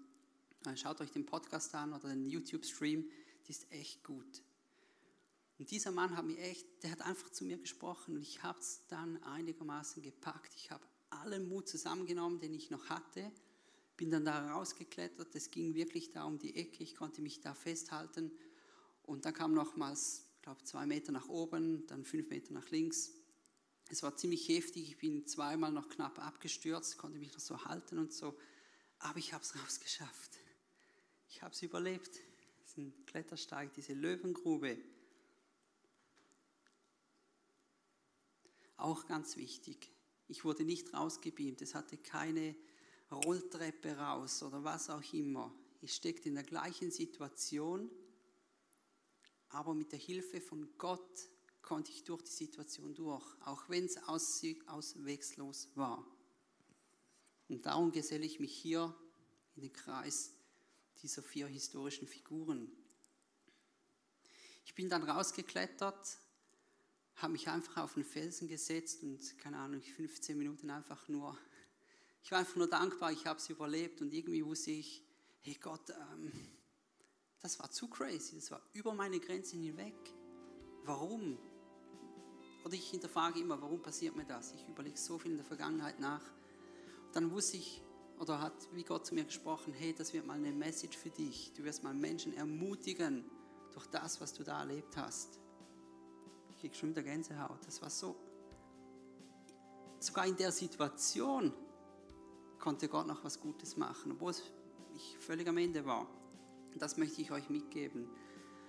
äh, 0.64 0.74
schaut 0.74 1.00
euch 1.02 1.10
den 1.10 1.26
Podcast 1.26 1.74
an 1.74 1.92
oder 1.92 2.08
den 2.08 2.30
YouTube-Stream, 2.30 3.10
die 3.46 3.50
ist 3.50 3.70
echt 3.70 4.04
gut. 4.04 4.42
Und 5.58 5.70
dieser 5.70 5.90
Mann 5.90 6.16
hat 6.16 6.24
mir 6.24 6.38
echt, 6.38 6.66
der 6.82 6.92
hat 6.92 7.02
einfach 7.02 7.30
zu 7.30 7.44
mir 7.44 7.58
gesprochen 7.58 8.16
und 8.16 8.22
ich 8.22 8.42
habe 8.42 8.58
es 8.58 8.86
dann 8.88 9.22
einigermaßen 9.22 10.02
gepackt. 10.02 10.54
Ich 10.56 10.70
habe 10.70 10.84
allen 11.10 11.46
Mut 11.46 11.68
zusammengenommen, 11.68 12.40
den 12.40 12.54
ich 12.54 12.70
noch 12.70 12.88
hatte 12.88 13.30
bin 14.02 14.10
dann 14.10 14.24
da 14.24 14.50
rausgeklettert, 14.50 15.32
es 15.36 15.52
ging 15.52 15.74
wirklich 15.76 16.10
da 16.10 16.24
um 16.24 16.36
die 16.36 16.56
Ecke, 16.56 16.82
ich 16.82 16.96
konnte 16.96 17.22
mich 17.22 17.40
da 17.40 17.54
festhalten. 17.54 18.32
Und 19.04 19.24
dann 19.24 19.32
kam 19.32 19.54
nochmals, 19.54 20.26
ich 20.34 20.42
glaube, 20.42 20.64
zwei 20.64 20.86
Meter 20.86 21.12
nach 21.12 21.28
oben, 21.28 21.86
dann 21.86 22.04
fünf 22.04 22.28
Meter 22.28 22.52
nach 22.52 22.68
links. 22.70 23.12
Es 23.90 24.02
war 24.02 24.16
ziemlich 24.16 24.48
heftig, 24.48 24.88
ich 24.88 24.98
bin 24.98 25.24
zweimal 25.28 25.70
noch 25.70 25.88
knapp 25.88 26.18
abgestürzt, 26.18 26.98
konnte 26.98 27.20
mich 27.20 27.32
noch 27.32 27.38
so 27.38 27.64
halten 27.64 27.96
und 27.96 28.12
so, 28.12 28.36
aber 28.98 29.20
ich 29.20 29.32
habe 29.34 29.44
es 29.44 29.54
rausgeschafft. 29.64 30.36
Ich 31.28 31.40
habe 31.42 31.54
es 31.54 31.62
überlebt, 31.62 32.18
diesen 32.66 33.06
Klettersteig, 33.06 33.72
diese 33.74 33.92
Löwengrube. 33.92 34.78
Auch 38.76 39.06
ganz 39.06 39.36
wichtig, 39.36 39.92
ich 40.26 40.44
wurde 40.44 40.64
nicht 40.64 40.92
rausgebeamt, 40.92 41.62
es 41.62 41.76
hatte 41.76 41.96
keine 41.96 42.56
Rolltreppe 43.12 43.96
raus 43.96 44.42
oder 44.42 44.64
was 44.64 44.90
auch 44.90 45.12
immer. 45.12 45.52
Ich 45.80 45.94
steckte 45.94 46.28
in 46.28 46.34
der 46.34 46.44
gleichen 46.44 46.90
Situation, 46.90 47.90
aber 49.48 49.74
mit 49.74 49.92
der 49.92 49.98
Hilfe 49.98 50.40
von 50.40 50.68
Gott 50.78 51.28
konnte 51.60 51.90
ich 51.90 52.04
durch 52.04 52.22
die 52.22 52.30
Situation 52.30 52.94
durch, 52.94 53.24
auch 53.44 53.68
wenn 53.68 53.84
es 53.84 53.96
auswegslos 54.08 55.68
war. 55.74 56.06
Und 57.48 57.66
darum 57.66 57.92
geselle 57.92 58.24
ich 58.24 58.40
mich 58.40 58.54
hier 58.54 58.94
in 59.56 59.62
den 59.62 59.72
Kreis 59.72 60.32
dieser 61.02 61.22
vier 61.22 61.46
historischen 61.46 62.06
Figuren. 62.06 62.70
Ich 64.64 64.74
bin 64.74 64.88
dann 64.88 65.02
rausgeklettert, 65.02 66.18
habe 67.16 67.32
mich 67.32 67.48
einfach 67.48 67.82
auf 67.82 67.94
den 67.94 68.04
Felsen 68.04 68.48
gesetzt 68.48 69.02
und 69.02 69.38
keine 69.38 69.58
Ahnung, 69.58 69.82
15 69.82 70.38
Minuten 70.38 70.70
einfach 70.70 71.08
nur 71.08 71.36
ich 72.22 72.30
war 72.30 72.38
einfach 72.38 72.56
nur 72.56 72.68
dankbar, 72.68 73.12
ich 73.12 73.26
habe 73.26 73.38
es 73.38 73.48
überlebt 73.48 74.00
und 74.00 74.12
irgendwie 74.12 74.44
wusste 74.44 74.70
ich, 74.70 75.04
hey 75.40 75.58
Gott, 75.60 75.90
ähm, 75.90 76.32
das 77.40 77.58
war 77.58 77.70
zu 77.70 77.88
crazy, 77.88 78.36
das 78.36 78.50
war 78.50 78.62
über 78.72 78.94
meine 78.94 79.18
Grenzen 79.18 79.60
hinweg. 79.60 79.94
Warum? 80.84 81.38
Oder 82.64 82.74
ich 82.74 82.90
hinterfrage 82.90 83.40
immer, 83.40 83.60
warum 83.60 83.82
passiert 83.82 84.14
mir 84.14 84.24
das? 84.24 84.52
Ich 84.52 84.68
überlege 84.68 84.96
so 84.96 85.18
viel 85.18 85.32
in 85.32 85.36
der 85.36 85.46
Vergangenheit 85.46 85.98
nach. 85.98 86.22
Und 87.06 87.16
dann 87.16 87.30
wusste 87.32 87.56
ich, 87.56 87.82
oder 88.20 88.40
hat 88.40 88.54
wie 88.72 88.84
Gott 88.84 89.04
zu 89.04 89.14
mir 89.16 89.24
gesprochen, 89.24 89.72
hey, 89.72 89.92
das 89.92 90.12
wird 90.12 90.24
mal 90.24 90.34
eine 90.34 90.52
Message 90.52 90.96
für 90.96 91.10
dich. 91.10 91.52
Du 91.54 91.64
wirst 91.64 91.82
mal 91.82 91.92
Menschen 91.92 92.36
ermutigen 92.36 93.24
durch 93.72 93.86
das, 93.86 94.20
was 94.20 94.32
du 94.32 94.44
da 94.44 94.60
erlebt 94.60 94.96
hast. 94.96 95.40
Ich 96.50 96.58
kriege 96.60 96.74
schon 96.74 96.90
wieder 96.90 97.02
Gänsehaut. 97.02 97.66
Das 97.66 97.82
war 97.82 97.90
so, 97.90 98.14
sogar 99.98 100.26
in 100.26 100.36
der 100.36 100.52
Situation 100.52 101.52
konnte 102.62 102.88
Gott 102.88 103.08
noch 103.08 103.24
was 103.24 103.40
Gutes 103.40 103.76
machen, 103.76 104.12
obwohl 104.12 104.32
ich 104.94 105.18
völlig 105.18 105.48
am 105.48 105.58
Ende 105.58 105.84
war. 105.84 106.06
Das 106.76 106.96
möchte 106.96 107.20
ich 107.20 107.32
euch 107.32 107.50
mitgeben. 107.50 108.08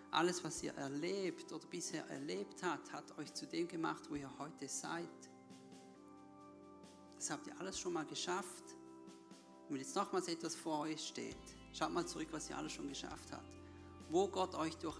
Alles, 0.10 0.44
was 0.44 0.64
ihr 0.64 0.74
erlebt 0.74 1.54
oder 1.54 1.66
bisher 1.68 2.06
erlebt 2.10 2.64
habt, 2.64 2.92
hat 2.92 3.18
euch 3.20 3.34
zu 3.34 3.46
dem 3.46 3.68
gemacht, 3.68 4.10
wo 4.10 4.16
ihr 4.16 4.30
heute 4.40 4.68
seid. 4.68 5.30
Das 7.16 7.30
habt 7.30 7.46
ihr 7.48 7.58
alles 7.60 7.80
schon 7.80 7.94
mal 7.94 8.06
geschafft. 8.06 8.64
Und 9.68 9.76
wenn 9.76 9.78
jetzt 9.82 9.96
nochmals 9.96 10.28
etwas 10.28 10.56
vor 10.56 10.80
euch 10.80 11.08
steht, 11.08 11.38
schaut 11.72 11.92
mal 11.92 12.06
zurück, 12.06 12.30
was 12.32 12.50
ihr 12.50 12.58
alles 12.58 12.74
schon 12.74 12.90
geschafft 12.90 13.32
habt. 13.32 13.54
wo 14.10 14.28
Gott 14.28 14.54
euch 14.54 14.76
durch 14.78 14.98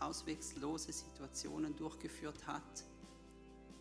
auswegslose 0.00 0.92
Situationen 0.92 1.76
durchgeführt 1.76 2.46
hat, 2.46 2.84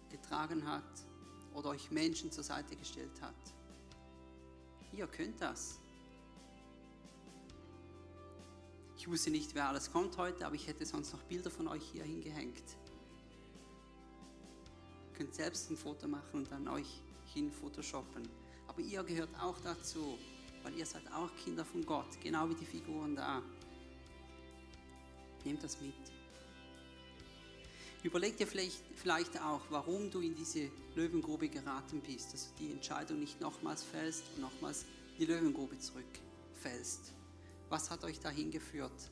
getragen 0.10 0.68
hat 0.68 1.06
oder 1.54 1.70
euch 1.70 1.90
Menschen 1.90 2.30
zur 2.32 2.44
Seite 2.44 2.76
gestellt 2.76 3.22
hat. 3.22 3.59
Ihr 4.94 5.08
könnt 5.08 5.42
das. 5.42 5.80
Ich 8.98 9.08
wusste 9.08 9.32
nicht, 9.32 9.56
wer 9.56 9.70
alles 9.70 9.92
kommt 9.92 10.18
heute, 10.18 10.46
aber 10.46 10.56
ich 10.56 10.68
hätte 10.68 10.86
sonst 10.86 11.14
noch 11.14 11.24
Bilder 11.24 11.50
von 11.50 11.68
euch 11.68 11.84
hier 11.84 12.04
hingehängt. 12.04 12.64
Ihr 15.08 15.18
könnt 15.18 15.34
selbst 15.34 15.72
ein 15.72 15.78
Foto 15.78 16.08
machen 16.08 16.34
und 16.34 16.52
dann 16.52 16.68
euch 16.68 17.02
hin 17.34 17.52
photoshoppen. 17.52 18.28
Aber 18.68 18.82
ihr 18.82 19.02
gehört 19.04 19.30
auch 19.42 19.58
dazu, 19.62 20.18
weil 20.64 20.78
ihr 20.78 20.86
seid 20.86 21.10
auch 21.14 21.30
Kinder 21.44 21.64
von 21.64 21.86
Gott, 21.86 22.20
genau 22.22 22.50
wie 22.50 22.56
die 22.56 22.66
Figuren 22.66 23.16
da. 23.16 23.42
Nehmt 25.46 25.64
das 25.64 25.80
mit. 25.80 26.19
Überleg 28.02 28.38
dir 28.38 28.48
vielleicht, 28.48 28.82
vielleicht 28.96 29.42
auch, 29.42 29.62
warum 29.70 30.10
du 30.10 30.22
in 30.22 30.34
diese 30.34 30.70
Löwengrube 30.96 31.50
geraten 31.50 32.02
bist, 32.02 32.34
dass 32.34 32.54
du 32.54 32.64
die 32.64 32.72
Entscheidung 32.72 33.20
nicht 33.20 33.42
nochmals 33.42 33.84
fällst 33.84 34.24
und 34.36 34.42
nochmals 34.42 34.84
in 35.14 35.20
die 35.20 35.26
Löwengrube 35.26 35.78
zurückfällst. 35.78 37.14
Was 37.68 37.92
hat 37.92 38.06
euch 38.06 38.20
dahin 38.20 38.52
geführt? 38.52 39.12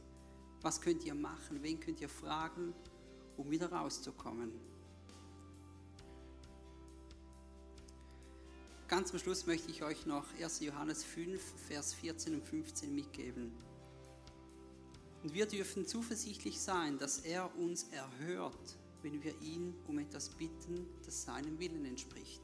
Was 0.62 0.80
könnt 0.80 1.04
ihr 1.04 1.16
machen? 1.16 1.62
Wen 1.62 1.80
könnt 1.80 2.00
ihr 2.00 2.10
fragen, 2.10 2.74
um 3.36 3.52
wieder 3.52 3.72
rauszukommen? 3.72 4.52
Ganz 8.88 9.10
zum 9.10 9.20
Schluss 9.20 9.46
möchte 9.46 9.70
ich 9.70 9.84
euch 9.84 10.06
noch 10.06 10.26
1. 10.40 10.62
Johannes 10.62 11.04
5, 11.04 11.42
Vers 11.68 11.94
14 11.94 12.36
und 12.36 12.46
15 12.46 12.96
mitgeben. 12.96 13.52
Und 15.28 15.34
wir 15.34 15.46
dürfen 15.46 15.86
zuversichtlich 15.86 16.58
sein, 16.58 16.98
dass 17.00 17.18
er 17.18 17.54
uns 17.58 17.88
erhört, 17.92 18.78
wenn 19.02 19.22
wir 19.22 19.38
ihn 19.42 19.76
um 19.86 20.00
etwas 20.00 20.30
bitten, 20.30 20.88
das 21.06 21.24
seinem 21.24 21.60
Willen 21.60 21.84
entspricht. 21.84 22.40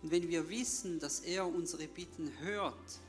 Und 0.00 0.10
wenn 0.10 0.26
wir 0.26 0.48
wissen, 0.48 0.98
dass 0.98 1.20
er 1.20 1.46
unsere 1.46 1.86
Bitten 1.86 2.32
hört, 2.38 3.00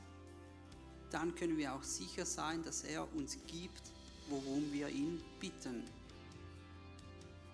dann 1.11 1.33
können 1.33 1.55
wir 1.55 1.73
auch 1.73 1.83
sicher 1.83 2.25
sein, 2.25 2.61
dass 2.61 2.83
er 2.83 3.07
uns 3.15 3.37
gibt, 3.47 3.83
worum 4.27 4.69
wir 4.73 4.89
ihn 4.89 5.23
bitten. 5.39 5.85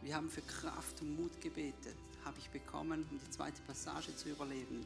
Wir 0.01 0.15
haben 0.15 0.31
für 0.31 0.41
Kraft 0.41 0.99
und 1.01 1.15
Mut 1.15 1.39
gebetet, 1.41 1.95
habe 2.25 2.39
ich 2.39 2.49
bekommen, 2.49 3.05
um 3.12 3.19
die 3.19 3.29
zweite 3.29 3.62
Passage 3.67 4.15
zu 4.15 4.29
überleben. 4.29 4.83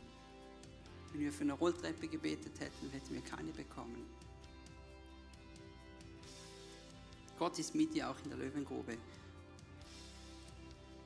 Wenn 1.13 1.21
wir 1.21 1.31
für 1.31 1.43
eine 1.43 1.53
Rolltreppe 1.53 2.09
gebetet 2.09 2.59
hätten, 2.59 2.89
hätten 2.89 3.13
wir 3.13 3.21
keine 3.21 3.53
bekommen. 3.53 4.05
Gott 7.41 7.57
ist 7.57 7.73
mit 7.73 7.95
dir 7.95 8.07
auch 8.07 8.17
in 8.23 8.29
der 8.29 8.37
Löwengrube. 8.37 8.95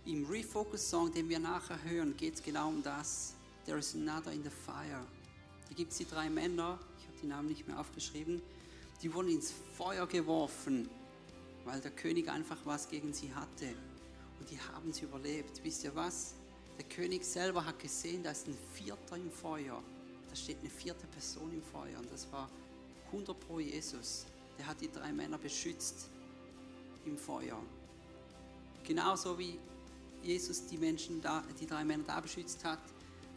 Im 0.06 0.26
Refocus-Song, 0.26 1.14
den 1.14 1.30
wir 1.30 1.40
nachher 1.40 1.82
hören, 1.82 2.18
geht 2.18 2.34
es 2.34 2.44
genau 2.44 2.68
um 2.68 2.84
das. 2.84 3.36
There 3.66 3.78
is 3.78 3.96
another 3.96 4.34
in 4.34 4.44
the 4.44 4.50
fire. 4.50 5.08
Da 5.70 5.76
gibt 5.76 5.94
es 5.94 5.98
die 6.00 6.06
drei 6.06 6.30
Männer, 6.30 6.78
die 7.22 7.28
Namen 7.28 7.48
nicht 7.48 7.66
mehr 7.70 7.80
aufgeschrieben, 7.80 8.42
die 9.02 9.14
wurden 9.14 9.30
ins 9.30 9.54
Feuer 9.78 10.06
geworfen, 10.08 10.90
weil 11.64 11.80
der 11.80 11.92
König 11.92 12.30
einfach 12.30 12.58
was 12.66 12.90
gegen 12.90 13.14
sie 13.14 13.34
hatte. 13.34 13.74
Und 14.38 14.52
die 14.52 14.60
haben 14.60 14.92
sie 14.92 15.06
überlebt. 15.06 15.64
Wisst 15.64 15.86
ihr 15.86 15.96
was? 15.96 16.34
Der 16.78 16.84
König 16.84 17.24
selber 17.24 17.64
hat 17.64 17.80
gesehen, 17.80 18.24
da 18.24 18.32
ist 18.32 18.50
ein 18.50 18.58
Vierter 18.74 19.16
im 19.16 19.32
Feuer. 19.32 19.82
Da 20.30 20.36
steht 20.36 20.60
eine 20.60 20.70
vierte 20.70 21.08
Person 21.08 21.54
im 21.54 21.64
Feuer. 21.64 21.98
Und 21.98 22.12
das 22.12 22.30
war 22.30 22.50
100 23.06 23.40
pro 23.40 23.62
Jesus. 23.62 24.26
Der 24.58 24.68
hat 24.68 24.82
die 24.82 24.92
drei 24.92 25.14
Männer 25.14 25.38
beschützt 25.38 26.10
im 27.06 27.18
Feuer. 27.18 27.62
Genauso 28.84 29.38
wie 29.38 29.60
Jesus 30.22 30.66
die 30.68 30.78
Menschen 30.78 31.22
da, 31.22 31.44
die 31.60 31.66
drei 31.66 31.84
Männer 31.84 32.04
da 32.06 32.20
beschützt 32.20 32.64
hat, 32.64 32.80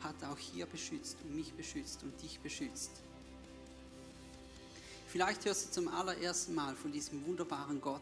hat 0.01 0.15
er 0.23 0.33
auch 0.33 0.39
hier 0.39 0.67
beschützt 0.67 1.17
und 1.25 1.35
mich 1.35 1.53
beschützt 1.53 2.03
und 2.03 2.21
dich 2.23 2.39
beschützt. 2.41 2.91
Vielleicht 5.09 5.45
hörst 5.47 5.69
du 5.69 5.71
zum 5.73 5.89
allerersten 5.89 6.55
Mal 6.55 6.75
von 6.77 6.93
diesem 6.93 7.25
wunderbaren 7.27 7.81
Gott, 7.81 8.01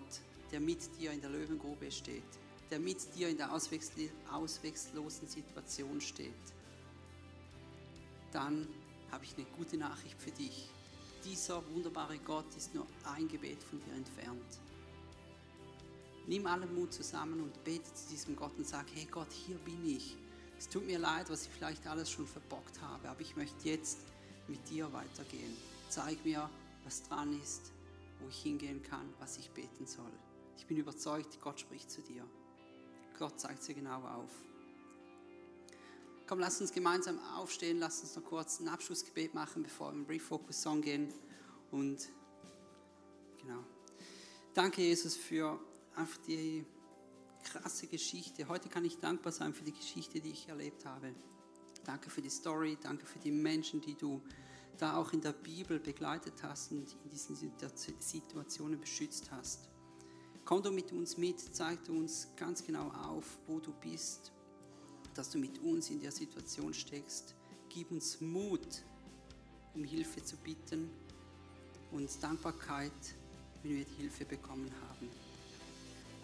der 0.50 0.60
mit 0.60 0.78
dir 0.98 1.12
in 1.12 1.20
der 1.20 1.30
Löwengrube 1.30 1.90
steht, 1.90 2.22
der 2.70 2.80
mit 2.80 2.98
dir 3.14 3.28
in 3.28 3.36
der 3.36 3.52
ausweglosen 3.52 5.28
Situation 5.28 6.00
steht. 6.00 6.32
Dann 8.32 8.66
habe 9.10 9.24
ich 9.24 9.36
eine 9.36 9.46
gute 9.56 9.76
Nachricht 9.76 10.20
für 10.20 10.32
dich. 10.32 10.68
Dieser 11.24 11.62
wunderbare 11.70 12.18
Gott 12.18 12.54
ist 12.56 12.74
nur 12.74 12.86
ein 13.04 13.28
Gebet 13.28 13.62
von 13.62 13.80
dir 13.84 13.94
entfernt. 13.94 14.60
Nimm 16.26 16.46
allen 16.46 16.74
Mut 16.74 16.92
zusammen 16.92 17.40
und 17.40 17.62
bete 17.64 17.92
zu 17.94 18.08
diesem 18.08 18.34
Gott 18.34 18.52
und 18.58 18.66
sag, 18.66 18.86
hey 18.94 19.06
Gott, 19.10 19.32
hier 19.32 19.56
bin 19.58 19.84
ich. 19.86 20.16
Es 20.58 20.68
tut 20.68 20.86
mir 20.86 20.98
leid, 20.98 21.30
was 21.30 21.42
ich 21.42 21.50
vielleicht 21.50 21.86
alles 21.86 22.10
schon 22.10 22.26
verbockt 22.26 22.80
habe, 22.80 23.08
aber 23.08 23.20
ich 23.20 23.36
möchte 23.36 23.68
jetzt 23.68 23.98
mit 24.48 24.68
dir 24.68 24.92
weitergehen. 24.92 25.56
Zeig 25.88 26.24
mir, 26.24 26.50
was 26.84 27.02
dran 27.02 27.38
ist, 27.40 27.72
wo 28.20 28.28
ich 28.28 28.42
hingehen 28.42 28.82
kann, 28.82 29.12
was 29.18 29.36
ich 29.38 29.50
beten 29.50 29.86
soll. 29.86 30.10
Ich 30.56 30.66
bin 30.66 30.78
überzeugt, 30.78 31.40
Gott 31.40 31.60
spricht 31.60 31.90
zu 31.90 32.00
dir. 32.00 32.26
Gott 33.18 33.38
zeigt 33.38 33.66
dir 33.68 33.74
genau 33.74 34.02
auf. 34.02 34.30
Komm, 36.26 36.40
lass 36.40 36.60
uns 36.60 36.72
gemeinsam 36.72 37.20
aufstehen, 37.36 37.78
lass 37.78 38.00
uns 38.00 38.16
noch 38.16 38.24
kurz 38.24 38.58
ein 38.58 38.68
Abschlussgebet 38.68 39.32
machen, 39.34 39.62
bevor 39.62 39.92
wir 39.92 40.00
im 40.00 40.06
Refocus-Song 40.06 40.82
gehen. 40.82 41.12
Und 41.70 42.08
genau. 43.40 43.62
Danke, 44.54 44.82
Jesus, 44.82 45.14
für 45.14 45.60
einfach 45.96 46.18
die 46.26 46.64
krasse 47.42 47.86
Geschichte. 47.86 48.48
Heute 48.48 48.68
kann 48.68 48.84
ich 48.84 48.98
dankbar 48.98 49.32
sein 49.32 49.54
für 49.54 49.64
die 49.64 49.72
Geschichte, 49.72 50.20
die 50.20 50.30
ich 50.30 50.48
erlebt 50.48 50.84
habe. 50.84 51.14
Danke 51.84 52.10
für 52.10 52.22
die 52.22 52.30
Story, 52.30 52.76
danke 52.82 53.06
für 53.06 53.18
die 53.18 53.30
Menschen, 53.30 53.80
die 53.80 53.94
du 53.94 54.20
da 54.78 54.96
auch 54.96 55.12
in 55.12 55.20
der 55.20 55.32
Bibel 55.32 55.78
begleitet 55.78 56.34
hast 56.42 56.72
und 56.72 56.96
in 57.04 57.10
diesen 57.10 57.36
Situationen 57.98 58.78
beschützt 58.78 59.30
hast. 59.30 59.68
Komm 60.44 60.62
du 60.62 60.70
mit 60.70 60.92
uns 60.92 61.16
mit, 61.16 61.40
zeig 61.54 61.84
du 61.84 61.96
uns 61.96 62.28
ganz 62.36 62.64
genau 62.64 62.90
auf, 62.90 63.38
wo 63.46 63.58
du 63.58 63.72
bist, 63.72 64.32
dass 65.14 65.30
du 65.30 65.38
mit 65.38 65.58
uns 65.60 65.90
in 65.90 66.00
der 66.00 66.12
Situation 66.12 66.74
steckst. 66.74 67.34
Gib 67.68 67.90
uns 67.90 68.20
Mut, 68.20 68.82
um 69.74 69.82
Hilfe 69.82 70.22
zu 70.22 70.36
bitten 70.36 70.90
und 71.90 72.22
Dankbarkeit, 72.22 72.92
wenn 73.62 73.76
wir 73.76 73.84
die 73.84 74.02
Hilfe 74.02 74.24
bekommen 74.24 74.70
haben. 74.88 75.08